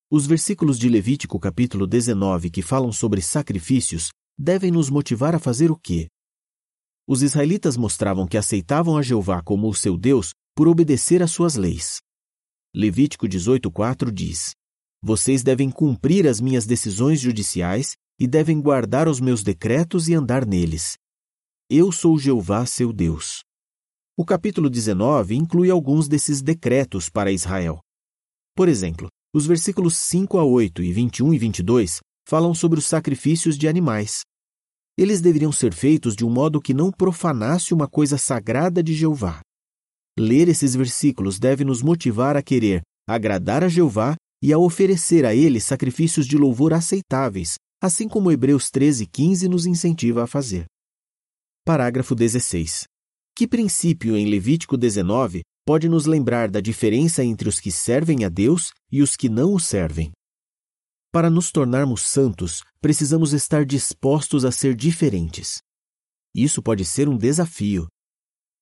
Os 0.09 0.25
versículos 0.25 0.79
de 0.79 0.87
Levítico 0.87 1.37
capítulo 1.37 1.85
19 1.85 2.49
que 2.49 2.61
falam 2.61 2.93
sobre 2.93 3.21
sacrifícios 3.21 4.11
devem 4.39 4.71
nos 4.71 4.89
motivar 4.89 5.35
a 5.35 5.39
fazer 5.39 5.69
o 5.71 5.75
quê? 5.75 6.07
Os 7.07 7.21
israelitas 7.21 7.75
mostravam 7.75 8.25
que 8.25 8.37
aceitavam 8.37 8.97
a 8.97 9.01
Jeová 9.01 9.41
como 9.41 9.67
o 9.67 9.73
seu 9.73 9.97
Deus 9.97 10.31
por 10.55 10.69
obedecer 10.69 11.21
às 11.21 11.31
suas 11.31 11.55
leis. 11.55 11.99
Levítico 12.73 13.27
18:4 13.27 14.09
diz: 14.09 14.51
Vocês 15.03 15.43
devem 15.43 15.69
cumprir 15.69 16.25
as 16.25 16.39
minhas 16.39 16.65
decisões 16.65 17.19
judiciais 17.19 17.95
e 18.17 18.25
devem 18.25 18.61
guardar 18.61 19.09
os 19.09 19.19
meus 19.19 19.43
decretos 19.43 20.07
e 20.07 20.13
andar 20.13 20.45
neles. 20.45 20.95
Eu 21.69 21.91
sou 21.91 22.17
Jeová, 22.17 22.65
seu 22.65 22.93
Deus. 22.93 23.43
O 24.17 24.23
capítulo 24.23 24.69
19 24.69 25.35
inclui 25.35 25.69
alguns 25.69 26.07
desses 26.07 26.41
decretos 26.41 27.09
para 27.09 27.31
Israel. 27.31 27.79
Por 28.55 28.69
exemplo, 28.69 29.09
os 29.35 29.45
versículos 29.45 29.97
5 29.97 30.37
a 30.37 30.45
8 30.45 30.81
e 30.83 30.93
21 30.93 31.33
e 31.33 31.37
22 31.37 31.99
falam 32.25 32.53
sobre 32.53 32.79
os 32.79 32.85
sacrifícios 32.85 33.57
de 33.57 33.67
animais. 33.67 34.21
Eles 34.97 35.21
deveriam 35.21 35.51
ser 35.51 35.73
feitos 35.73 36.15
de 36.15 36.23
um 36.23 36.29
modo 36.29 36.61
que 36.61 36.73
não 36.73 36.91
profanasse 36.91 37.73
uma 37.73 37.87
coisa 37.87 38.17
sagrada 38.17 38.83
de 38.83 38.93
Jeová. 38.93 39.41
Ler 40.17 40.47
esses 40.47 40.75
versículos 40.75 41.39
deve 41.39 41.63
nos 41.63 41.81
motivar 41.81 42.37
a 42.37 42.43
querer 42.43 42.81
agradar 43.07 43.63
a 43.63 43.67
Jeová 43.67 44.15
e 44.41 44.53
a 44.53 44.57
oferecer 44.57 45.25
a 45.25 45.33
ele 45.33 45.59
sacrifícios 45.59 46.27
de 46.27 46.37
louvor 46.37 46.73
aceitáveis, 46.73 47.55
assim 47.81 48.07
como 48.07 48.31
Hebreus 48.31 48.69
13:15 48.69 49.47
nos 49.47 49.65
incentiva 49.65 50.23
a 50.23 50.27
fazer. 50.27 50.65
Parágrafo 51.65 52.13
16. 52.13 52.83
Que 53.35 53.47
princípio 53.47 54.15
em 54.15 54.29
Levítico 54.29 54.77
19 54.77 55.41
pode 55.65 55.89
nos 55.89 56.05
lembrar 56.05 56.51
da 56.51 56.61
diferença 56.61 57.23
entre 57.23 57.49
os 57.49 57.59
que 57.59 57.71
servem 57.71 58.23
a 58.25 58.29
Deus 58.29 58.71
e 58.91 59.01
os 59.01 59.15
que 59.15 59.27
não 59.27 59.53
o 59.53 59.59
servem? 59.59 60.11
Para 61.13 61.29
nos 61.29 61.51
tornarmos 61.51 62.01
santos, 62.01 62.63
precisamos 62.81 63.33
estar 63.33 63.63
dispostos 63.63 64.43
a 64.43 64.51
ser 64.51 64.75
diferentes. 64.75 65.59
Isso 66.33 66.59
pode 66.59 66.83
ser 66.83 67.07
um 67.07 67.15
desafio. 67.15 67.85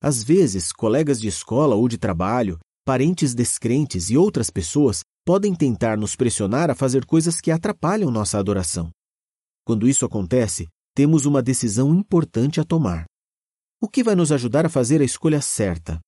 Às 0.03 0.21
vezes, 0.21 0.73
colegas 0.73 1.21
de 1.21 1.29
escola 1.29 1.75
ou 1.75 1.87
de 1.87 1.97
trabalho, 1.97 2.59
parentes 2.83 3.33
descrentes 3.33 4.09
e 4.09 4.17
outras 4.17 4.49
pessoas 4.49 4.99
podem 5.25 5.55
tentar 5.55 5.97
nos 5.97 6.13
pressionar 6.13 6.69
a 6.69 6.75
fazer 6.75 7.05
coisas 7.05 7.39
que 7.39 7.51
atrapalham 7.51 8.11
nossa 8.11 8.37
adoração. 8.37 8.91
Quando 9.65 9.87
isso 9.87 10.05
acontece, 10.05 10.67
temos 10.93 11.25
uma 11.25 11.41
decisão 11.41 11.95
importante 11.95 12.59
a 12.59 12.65
tomar. 12.65 13.05
O 13.81 13.87
que 13.87 14.03
vai 14.03 14.13
nos 14.13 14.29
ajudar 14.29 14.65
a 14.65 14.69
fazer 14.69 14.99
a 14.99 15.05
escolha 15.05 15.41
certa? 15.41 16.01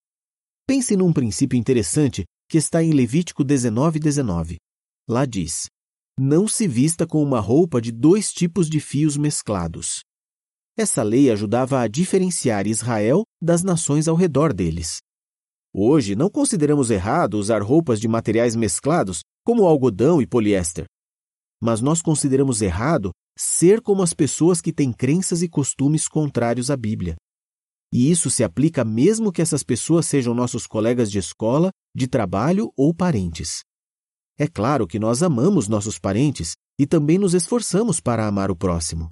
Pense 0.67 0.97
num 0.97 1.13
princípio 1.13 1.57
interessante 1.57 2.25
que 2.49 2.57
está 2.57 2.83
em 2.83 2.91
Levítico 2.91 3.45
19:19. 3.45 3.99
19. 3.99 4.57
Lá 5.07 5.25
diz: 5.25 5.67
não 6.19 6.47
se 6.47 6.67
vista 6.67 7.07
com 7.07 7.23
uma 7.23 7.39
roupa 7.39 7.81
de 7.81 7.91
dois 7.91 8.31
tipos 8.31 8.69
de 8.69 8.79
fios 8.79 9.17
mesclados. 9.17 10.03
Essa 10.77 11.03
lei 11.03 11.31
ajudava 11.31 11.81
a 11.81 11.87
diferenciar 11.87 12.67
Israel 12.67 13.23
das 13.41 13.63
nações 13.63 14.07
ao 14.07 14.15
redor 14.15 14.53
deles. 14.53 14.97
Hoje, 15.73 16.15
não 16.15 16.29
consideramos 16.29 16.91
errado 16.91 17.35
usar 17.35 17.61
roupas 17.63 17.99
de 17.99 18.07
materiais 18.07 18.55
mesclados, 18.55 19.21
como 19.43 19.65
algodão 19.65 20.21
e 20.21 20.27
poliéster. 20.27 20.85
Mas 21.61 21.81
nós 21.81 22.01
consideramos 22.01 22.61
errado 22.61 23.11
ser 23.37 23.81
como 23.81 24.03
as 24.03 24.13
pessoas 24.13 24.61
que 24.61 24.71
têm 24.71 24.91
crenças 24.91 25.41
e 25.41 25.49
costumes 25.49 26.07
contrários 26.07 26.69
à 26.69 26.77
Bíblia. 26.77 27.15
E 27.91 28.11
isso 28.11 28.29
se 28.29 28.43
aplica 28.43 28.83
mesmo 28.83 29.31
que 29.31 29.41
essas 29.41 29.63
pessoas 29.63 30.05
sejam 30.05 30.33
nossos 30.33 30.67
colegas 30.67 31.11
de 31.11 31.17
escola, 31.17 31.71
de 31.95 32.07
trabalho 32.07 32.71
ou 32.77 32.93
parentes. 32.93 33.61
É 34.37 34.47
claro 34.47 34.87
que 34.87 34.97
nós 34.97 35.21
amamos 35.21 35.67
nossos 35.67 35.99
parentes 35.99 36.53
e 36.79 36.87
também 36.87 37.19
nos 37.19 37.33
esforçamos 37.33 37.99
para 37.99 38.27
amar 38.27 38.49
o 38.49 38.55
próximo. 38.55 39.09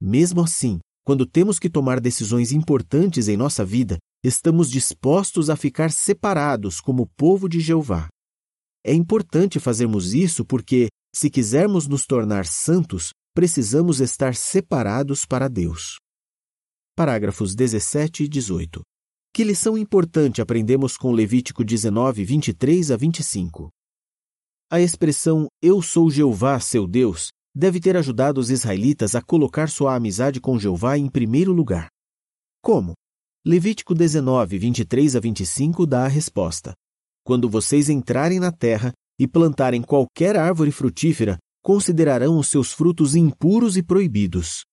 Mesmo 0.00 0.42
assim, 0.42 0.78
quando 1.04 1.26
temos 1.26 1.58
que 1.58 1.68
tomar 1.68 2.00
decisões 2.00 2.52
importantes 2.52 3.28
em 3.28 3.36
nossa 3.36 3.64
vida, 3.64 3.98
estamos 4.24 4.70
dispostos 4.70 5.50
a 5.50 5.56
ficar 5.56 5.90
separados 5.90 6.80
como 6.80 7.08
povo 7.16 7.48
de 7.48 7.60
Jeová. 7.60 8.08
É 8.84 8.92
importante 8.92 9.60
fazermos 9.60 10.14
isso 10.14 10.44
porque, 10.44 10.88
se 11.14 11.28
quisermos 11.28 11.86
nos 11.86 12.06
tornar 12.06 12.46
santos, 12.46 13.10
precisamos 13.34 14.00
estar 14.00 14.34
separados 14.34 15.26
para 15.26 15.48
Deus. 15.48 15.96
Parágrafos 16.96 17.54
17 17.54 18.24
e 18.24 18.28
18. 18.28 18.80
Que 19.32 19.44
lição 19.44 19.78
importante 19.78 20.40
aprendemos 20.40 20.96
com 20.96 21.12
Levítico 21.12 21.62
19, 21.62 22.24
23 22.24 22.90
a 22.90 22.96
25? 22.96 23.68
A 24.70 24.82
expressão 24.82 25.48
Eu 25.62 25.80
sou 25.80 26.10
Jeová, 26.10 26.60
seu 26.60 26.86
Deus, 26.86 27.30
deve 27.56 27.80
ter 27.80 27.96
ajudado 27.96 28.38
os 28.38 28.50
israelitas 28.50 29.14
a 29.14 29.22
colocar 29.22 29.70
sua 29.70 29.94
amizade 29.94 30.42
com 30.42 30.58
Jeová 30.58 30.98
em 30.98 31.08
primeiro 31.08 31.54
lugar. 31.54 31.88
Como? 32.62 32.92
Levítico 33.46 33.94
19, 33.94 34.58
23 34.58 35.16
a 35.16 35.20
25 35.20 35.86
dá 35.86 36.04
a 36.04 36.08
resposta. 36.08 36.74
Quando 37.24 37.48
vocês 37.48 37.88
entrarem 37.88 38.38
na 38.38 38.52
terra 38.52 38.92
e 39.18 39.26
plantarem 39.26 39.80
qualquer 39.80 40.36
árvore 40.36 40.70
frutífera, 40.70 41.38
considerarão 41.62 42.38
os 42.38 42.48
seus 42.48 42.70
frutos 42.70 43.14
impuros 43.14 43.74
e 43.78 43.82
proibidos. 43.82 44.66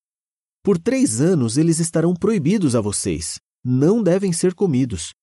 Por 0.61 0.77
três 0.77 1.21
anos 1.21 1.57
eles 1.57 1.79
estarão 1.79 2.13
proibidos 2.13 2.75
a 2.75 2.81
vocês, 2.81 3.37
não 3.63 4.03
devem 4.03 4.33
ser 4.33 4.53
comidos. 4.53 5.13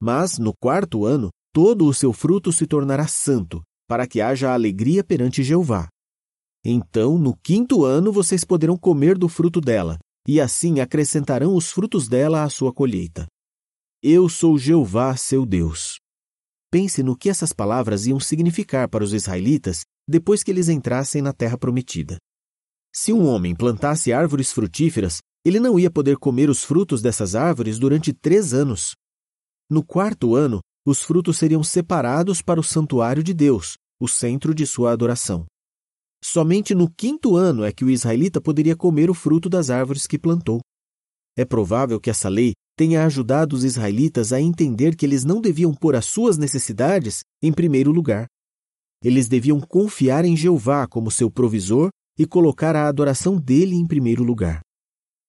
Mas, 0.00 0.38
no 0.38 0.54
quarto 0.58 1.04
ano, 1.04 1.28
todo 1.52 1.84
o 1.84 1.92
seu 1.92 2.14
fruto 2.14 2.50
se 2.54 2.66
tornará 2.66 3.06
santo, 3.06 3.62
para 3.88 4.06
que 4.06 4.20
haja 4.20 4.52
alegria 4.52 5.02
perante 5.02 5.42
Jeová. 5.42 5.88
Então, 6.64 7.18
no 7.18 7.34
quinto 7.34 7.84
ano, 7.84 8.12
vocês 8.12 8.44
poderão 8.44 8.76
comer 8.76 9.16
do 9.16 9.28
fruto 9.28 9.60
dela, 9.60 9.98
e 10.26 10.40
assim 10.40 10.78
acrescentarão 10.78 11.56
os 11.56 11.70
frutos 11.70 12.06
dela 12.06 12.42
à 12.44 12.50
sua 12.50 12.72
colheita. 12.72 13.26
Eu 14.02 14.28
sou 14.28 14.58
Jeová, 14.58 15.16
seu 15.16 15.46
Deus. 15.46 15.96
Pense 16.70 17.02
no 17.02 17.16
que 17.16 17.30
essas 17.30 17.52
palavras 17.52 18.06
iam 18.06 18.20
significar 18.20 18.88
para 18.88 19.02
os 19.02 19.14
israelitas 19.14 19.80
depois 20.06 20.42
que 20.42 20.50
eles 20.50 20.68
entrassem 20.68 21.22
na 21.22 21.32
terra 21.32 21.56
prometida. 21.56 22.18
Se 22.94 23.12
um 23.12 23.26
homem 23.26 23.54
plantasse 23.54 24.12
árvores 24.12 24.52
frutíferas, 24.52 25.18
ele 25.44 25.58
não 25.58 25.78
ia 25.78 25.90
poder 25.90 26.18
comer 26.18 26.50
os 26.50 26.62
frutos 26.62 27.00
dessas 27.00 27.34
árvores 27.34 27.78
durante 27.78 28.12
três 28.12 28.52
anos. 28.52 28.94
No 29.70 29.84
quarto 29.84 30.34
ano, 30.34 30.60
os 30.88 31.02
frutos 31.02 31.36
seriam 31.36 31.62
separados 31.62 32.40
para 32.40 32.58
o 32.58 32.64
santuário 32.64 33.22
de 33.22 33.34
Deus, 33.34 33.76
o 34.00 34.08
centro 34.08 34.54
de 34.54 34.66
sua 34.66 34.90
adoração. 34.90 35.44
Somente 36.24 36.74
no 36.74 36.90
quinto 36.90 37.36
ano 37.36 37.62
é 37.62 37.70
que 37.70 37.84
o 37.84 37.90
israelita 37.90 38.40
poderia 38.40 38.74
comer 38.74 39.10
o 39.10 39.14
fruto 39.14 39.50
das 39.50 39.68
árvores 39.68 40.06
que 40.06 40.18
plantou. 40.18 40.60
É 41.36 41.44
provável 41.44 42.00
que 42.00 42.08
essa 42.08 42.30
lei 42.30 42.54
tenha 42.74 43.04
ajudado 43.04 43.54
os 43.54 43.64
israelitas 43.64 44.32
a 44.32 44.40
entender 44.40 44.96
que 44.96 45.04
eles 45.04 45.26
não 45.26 45.42
deviam 45.42 45.74
pôr 45.74 45.94
as 45.94 46.06
suas 46.06 46.38
necessidades 46.38 47.20
em 47.42 47.52
primeiro 47.52 47.92
lugar. 47.92 48.26
Eles 49.04 49.28
deviam 49.28 49.60
confiar 49.60 50.24
em 50.24 50.34
Jeová 50.34 50.86
como 50.86 51.10
seu 51.10 51.30
provisor 51.30 51.90
e 52.18 52.24
colocar 52.24 52.74
a 52.74 52.88
adoração 52.88 53.36
dele 53.36 53.76
em 53.76 53.86
primeiro 53.86 54.24
lugar. 54.24 54.62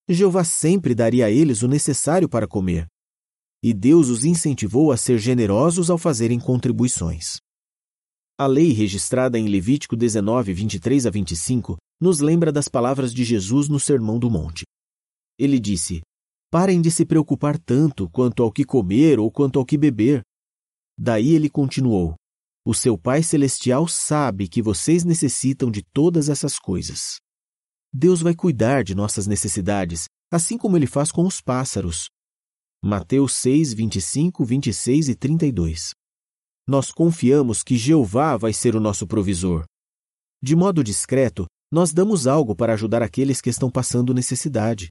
Jeová 0.08 0.45
sempre 0.45 0.95
daria 0.95 1.26
a 1.26 1.30
eles 1.30 1.63
o 1.63 1.67
necessário 1.67 2.30
para 2.30 2.48
comer, 2.48 2.88
e 3.63 3.74
Deus 3.74 4.10
os 4.10 4.24
incentivou 4.24 4.91
a 4.91 4.98
ser 4.98 5.17
generosos 5.17 5.89
ao 5.89 5.98
fazerem 5.98 6.39
contribuições. 6.39 7.38
A 8.38 8.48
lei 8.48 8.72
registrada 8.72 9.38
em 9.38 9.48
Levítico 9.50 9.98
19, 9.98 10.54
23 10.54 11.06
a 11.06 11.10
25 11.10 11.78
nos 12.00 12.22
lembra 12.22 12.52
das 12.52 12.69
palavras 12.69 13.13
de 13.13 13.26
Jesus 13.26 13.67
no 13.67 13.80
Sermão 13.80 14.17
do 14.17 14.30
Monte. 14.30 14.63
Ele 15.38 15.60
disse: 15.60 16.02
Parem 16.50 16.82
de 16.82 16.89
se 16.89 17.06
preocupar 17.06 17.60
tanto 17.60 18.10
quanto 18.10 18.41
ao 18.41 18.52
que 18.52 18.63
comer 18.63 19.19
ou 19.19 19.30
quanto 19.30 19.60
ao 19.60 19.65
que 19.65 19.78
beber. 19.78 20.22
Daí 20.98 21.34
ele 21.34 21.50
continuou: 21.50 22.15
O 22.65 22.74
seu 22.74 22.98
Pai 22.98 23.22
Celestial 23.22 23.88
sabe 23.88 24.48
que 24.48 24.62
vocês 24.62 25.04
necessitam 25.04 25.69
de 25.69 25.84
todas 25.93 26.30
essas 26.30 26.58
coisas. 26.58 27.17
Deus 27.93 28.22
vai 28.22 28.34
cuidar 28.34 28.84
de 28.84 28.95
nossas 28.95 29.28
necessidades, 29.28 30.06
assim 30.32 30.58
como 30.58 30.78
ele 30.78 30.88
faz 30.88 31.12
com 31.12 31.26
os 31.26 31.41
pássaros. 31.41 32.08
Mateus 32.82 33.34
6, 33.34 33.74
25, 33.74 34.46
26 34.46 35.10
e 35.10 35.15
32. 35.15 35.89
Nós 36.65 36.94
confiamos 36.94 37.62
que 37.62 37.78
Jeová 37.78 38.38
vai 38.38 38.54
ser 38.54 38.74
o 38.74 38.80
nosso 38.80 39.06
provisor. 39.06 39.65
De 40.42 40.56
modo 40.56 40.82
discreto, 40.82 41.46
nós 41.70 41.92
damos 41.92 42.26
algo 42.26 42.56
para 42.56 42.72
ajudar 42.72 43.04
aqueles 43.04 43.42
que 43.42 43.50
estão 43.50 43.70
passando 43.70 44.13
necessidade. 44.13 44.88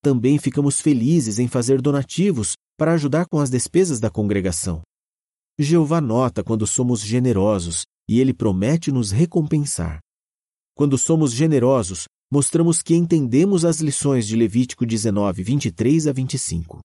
Também 0.00 0.38
ficamos 0.38 0.80
felizes 0.80 1.40
em 1.40 1.48
fazer 1.48 1.82
donativos 1.82 2.52
para 2.78 2.92
ajudar 2.92 3.26
com 3.26 3.40
as 3.40 3.50
despesas 3.50 3.98
da 3.98 4.08
congregação. 4.08 4.80
Jeová 5.58 6.00
nota 6.00 6.44
quando 6.44 6.68
somos 6.68 7.00
generosos 7.00 7.82
e 8.08 8.20
ele 8.20 8.32
promete 8.32 8.92
nos 8.92 9.10
recompensar. 9.10 9.98
Quando 10.72 10.96
somos 10.96 11.32
generosos, 11.32 12.04
mostramos 12.32 12.80
que 12.80 12.94
entendemos 12.94 13.64
as 13.64 13.80
lições 13.80 14.24
de 14.24 14.36
Levítico 14.36 14.86
19, 14.86 15.42
23 15.42 16.06
a 16.06 16.12
25. 16.12 16.78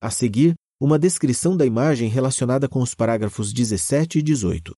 A 0.00 0.10
seguir, 0.10 0.54
uma 0.80 0.96
descrição 0.96 1.56
da 1.56 1.66
imagem 1.66 2.08
relacionada 2.08 2.68
com 2.68 2.80
os 2.80 2.94
parágrafos 2.94 3.52
17 3.52 4.20
e 4.20 4.22
18. 4.22 4.72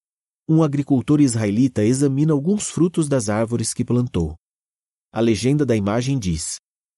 Um 0.49 0.63
agricultor 0.63 1.21
israelita 1.21 1.85
examina 1.85 2.33
alguns 2.33 2.71
frutos 2.71 3.07
das 3.07 3.29
árvores 3.29 3.75
que 3.75 3.85
plantou. 3.85 4.35
A 5.13 5.21
legenda 5.21 5.67
da 5.67 5.77
imagem 5.77 6.19
diz: 6.19 6.57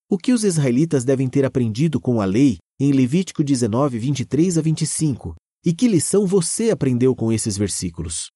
O 0.08 0.16
que 0.16 0.32
os 0.32 0.44
israelitas 0.44 1.04
devem 1.04 1.28
ter 1.28 1.44
aprendido 1.44 2.00
com 2.00 2.20
a 2.20 2.24
lei 2.24 2.58
em 2.78 2.92
Levítico 2.92 3.42
19, 3.42 3.98
23 3.98 4.56
a 4.56 4.62
25? 4.62 5.34
E 5.64 5.74
que 5.74 5.88
lição 5.88 6.24
você 6.24 6.70
aprendeu 6.70 7.16
com 7.16 7.32
esses 7.32 7.58
versículos? 7.58 8.30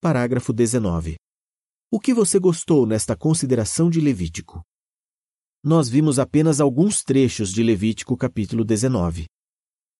Parágrafo 0.00 0.54
19. 0.54 1.16
O 1.90 2.00
que 2.00 2.14
você 2.14 2.38
gostou 2.38 2.86
nesta 2.86 3.14
consideração 3.14 3.90
de 3.90 4.00
Levítico? 4.00 4.62
Nós 5.68 5.88
vimos 5.88 6.20
apenas 6.20 6.60
alguns 6.60 7.02
trechos 7.02 7.52
de 7.52 7.60
Levítico 7.60 8.16
capítulo 8.16 8.64
19. 8.64 9.24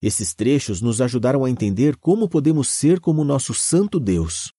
Esses 0.01 0.33
trechos 0.33 0.81
nos 0.81 1.01
ajudaram 1.01 1.45
a 1.45 1.51
entender 1.51 1.97
como 1.97 2.29
podemos 2.29 2.69
ser 2.69 3.01
como 3.01 3.25
nosso 3.25 3.53
santo 3.53 3.99
Deus. 3.99 4.53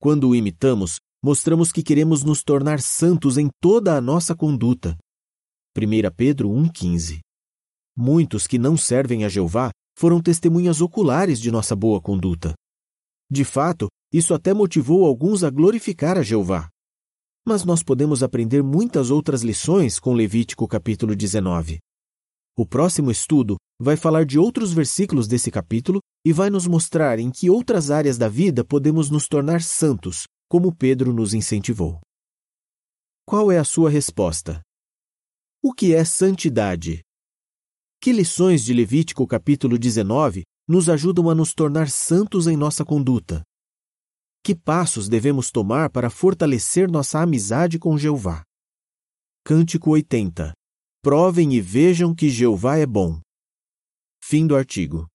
Quando 0.00 0.28
o 0.28 0.34
imitamos, 0.34 0.96
mostramos 1.22 1.70
que 1.70 1.80
queremos 1.80 2.24
nos 2.24 2.42
tornar 2.42 2.80
santos 2.80 3.38
em 3.38 3.48
toda 3.60 3.96
a 3.96 4.00
nossa 4.00 4.34
conduta. 4.34 4.98
1 5.78 6.12
Pedro 6.16 6.48
1,15 6.48 7.20
Muitos 7.96 8.48
que 8.48 8.58
não 8.58 8.76
servem 8.76 9.24
a 9.24 9.28
Jeová 9.28 9.70
foram 9.96 10.20
testemunhas 10.20 10.80
oculares 10.80 11.38
de 11.38 11.52
nossa 11.52 11.76
boa 11.76 12.00
conduta. 12.00 12.52
De 13.30 13.44
fato, 13.44 13.86
isso 14.12 14.34
até 14.34 14.52
motivou 14.52 15.06
alguns 15.06 15.44
a 15.44 15.50
glorificar 15.50 16.18
a 16.18 16.22
Jeová. 16.24 16.68
Mas 17.44 17.64
nós 17.64 17.82
podemos 17.82 18.22
aprender 18.22 18.62
muitas 18.62 19.10
outras 19.10 19.42
lições 19.42 19.98
com 19.98 20.14
Levítico 20.14 20.66
capítulo 20.68 21.16
19. 21.16 21.80
O 22.56 22.64
próximo 22.64 23.10
estudo 23.10 23.56
vai 23.80 23.96
falar 23.96 24.24
de 24.24 24.38
outros 24.38 24.72
versículos 24.72 25.26
desse 25.26 25.50
capítulo 25.50 25.98
e 26.24 26.32
vai 26.32 26.50
nos 26.50 26.68
mostrar 26.68 27.18
em 27.18 27.32
que 27.32 27.50
outras 27.50 27.90
áreas 27.90 28.16
da 28.16 28.28
vida 28.28 28.64
podemos 28.64 29.10
nos 29.10 29.26
tornar 29.26 29.60
santos, 29.60 30.24
como 30.48 30.72
Pedro 30.72 31.12
nos 31.12 31.34
incentivou. 31.34 31.98
Qual 33.26 33.50
é 33.50 33.58
a 33.58 33.64
sua 33.64 33.90
resposta? 33.90 34.62
O 35.60 35.72
que 35.72 35.94
é 35.94 36.04
santidade? 36.04 37.00
Que 38.00 38.12
lições 38.12 38.64
de 38.64 38.72
Levítico 38.72 39.26
capítulo 39.26 39.76
19 39.76 40.44
nos 40.68 40.88
ajudam 40.88 41.28
a 41.28 41.34
nos 41.34 41.52
tornar 41.54 41.88
santos 41.88 42.46
em 42.46 42.56
nossa 42.56 42.84
conduta? 42.84 43.42
Que 44.44 44.56
passos 44.56 45.08
devemos 45.08 45.52
tomar 45.52 45.88
para 45.88 46.10
fortalecer 46.10 46.90
nossa 46.90 47.20
amizade 47.20 47.78
com 47.78 47.96
Jeová? 47.96 48.42
Cântico 49.44 49.90
80 49.90 50.52
Provem 51.00 51.54
e 51.54 51.60
vejam 51.60 52.12
que 52.12 52.28
Jeová 52.28 52.76
é 52.76 52.84
bom. 52.84 53.20
Fim 54.20 54.44
do 54.44 54.56
artigo. 54.56 55.06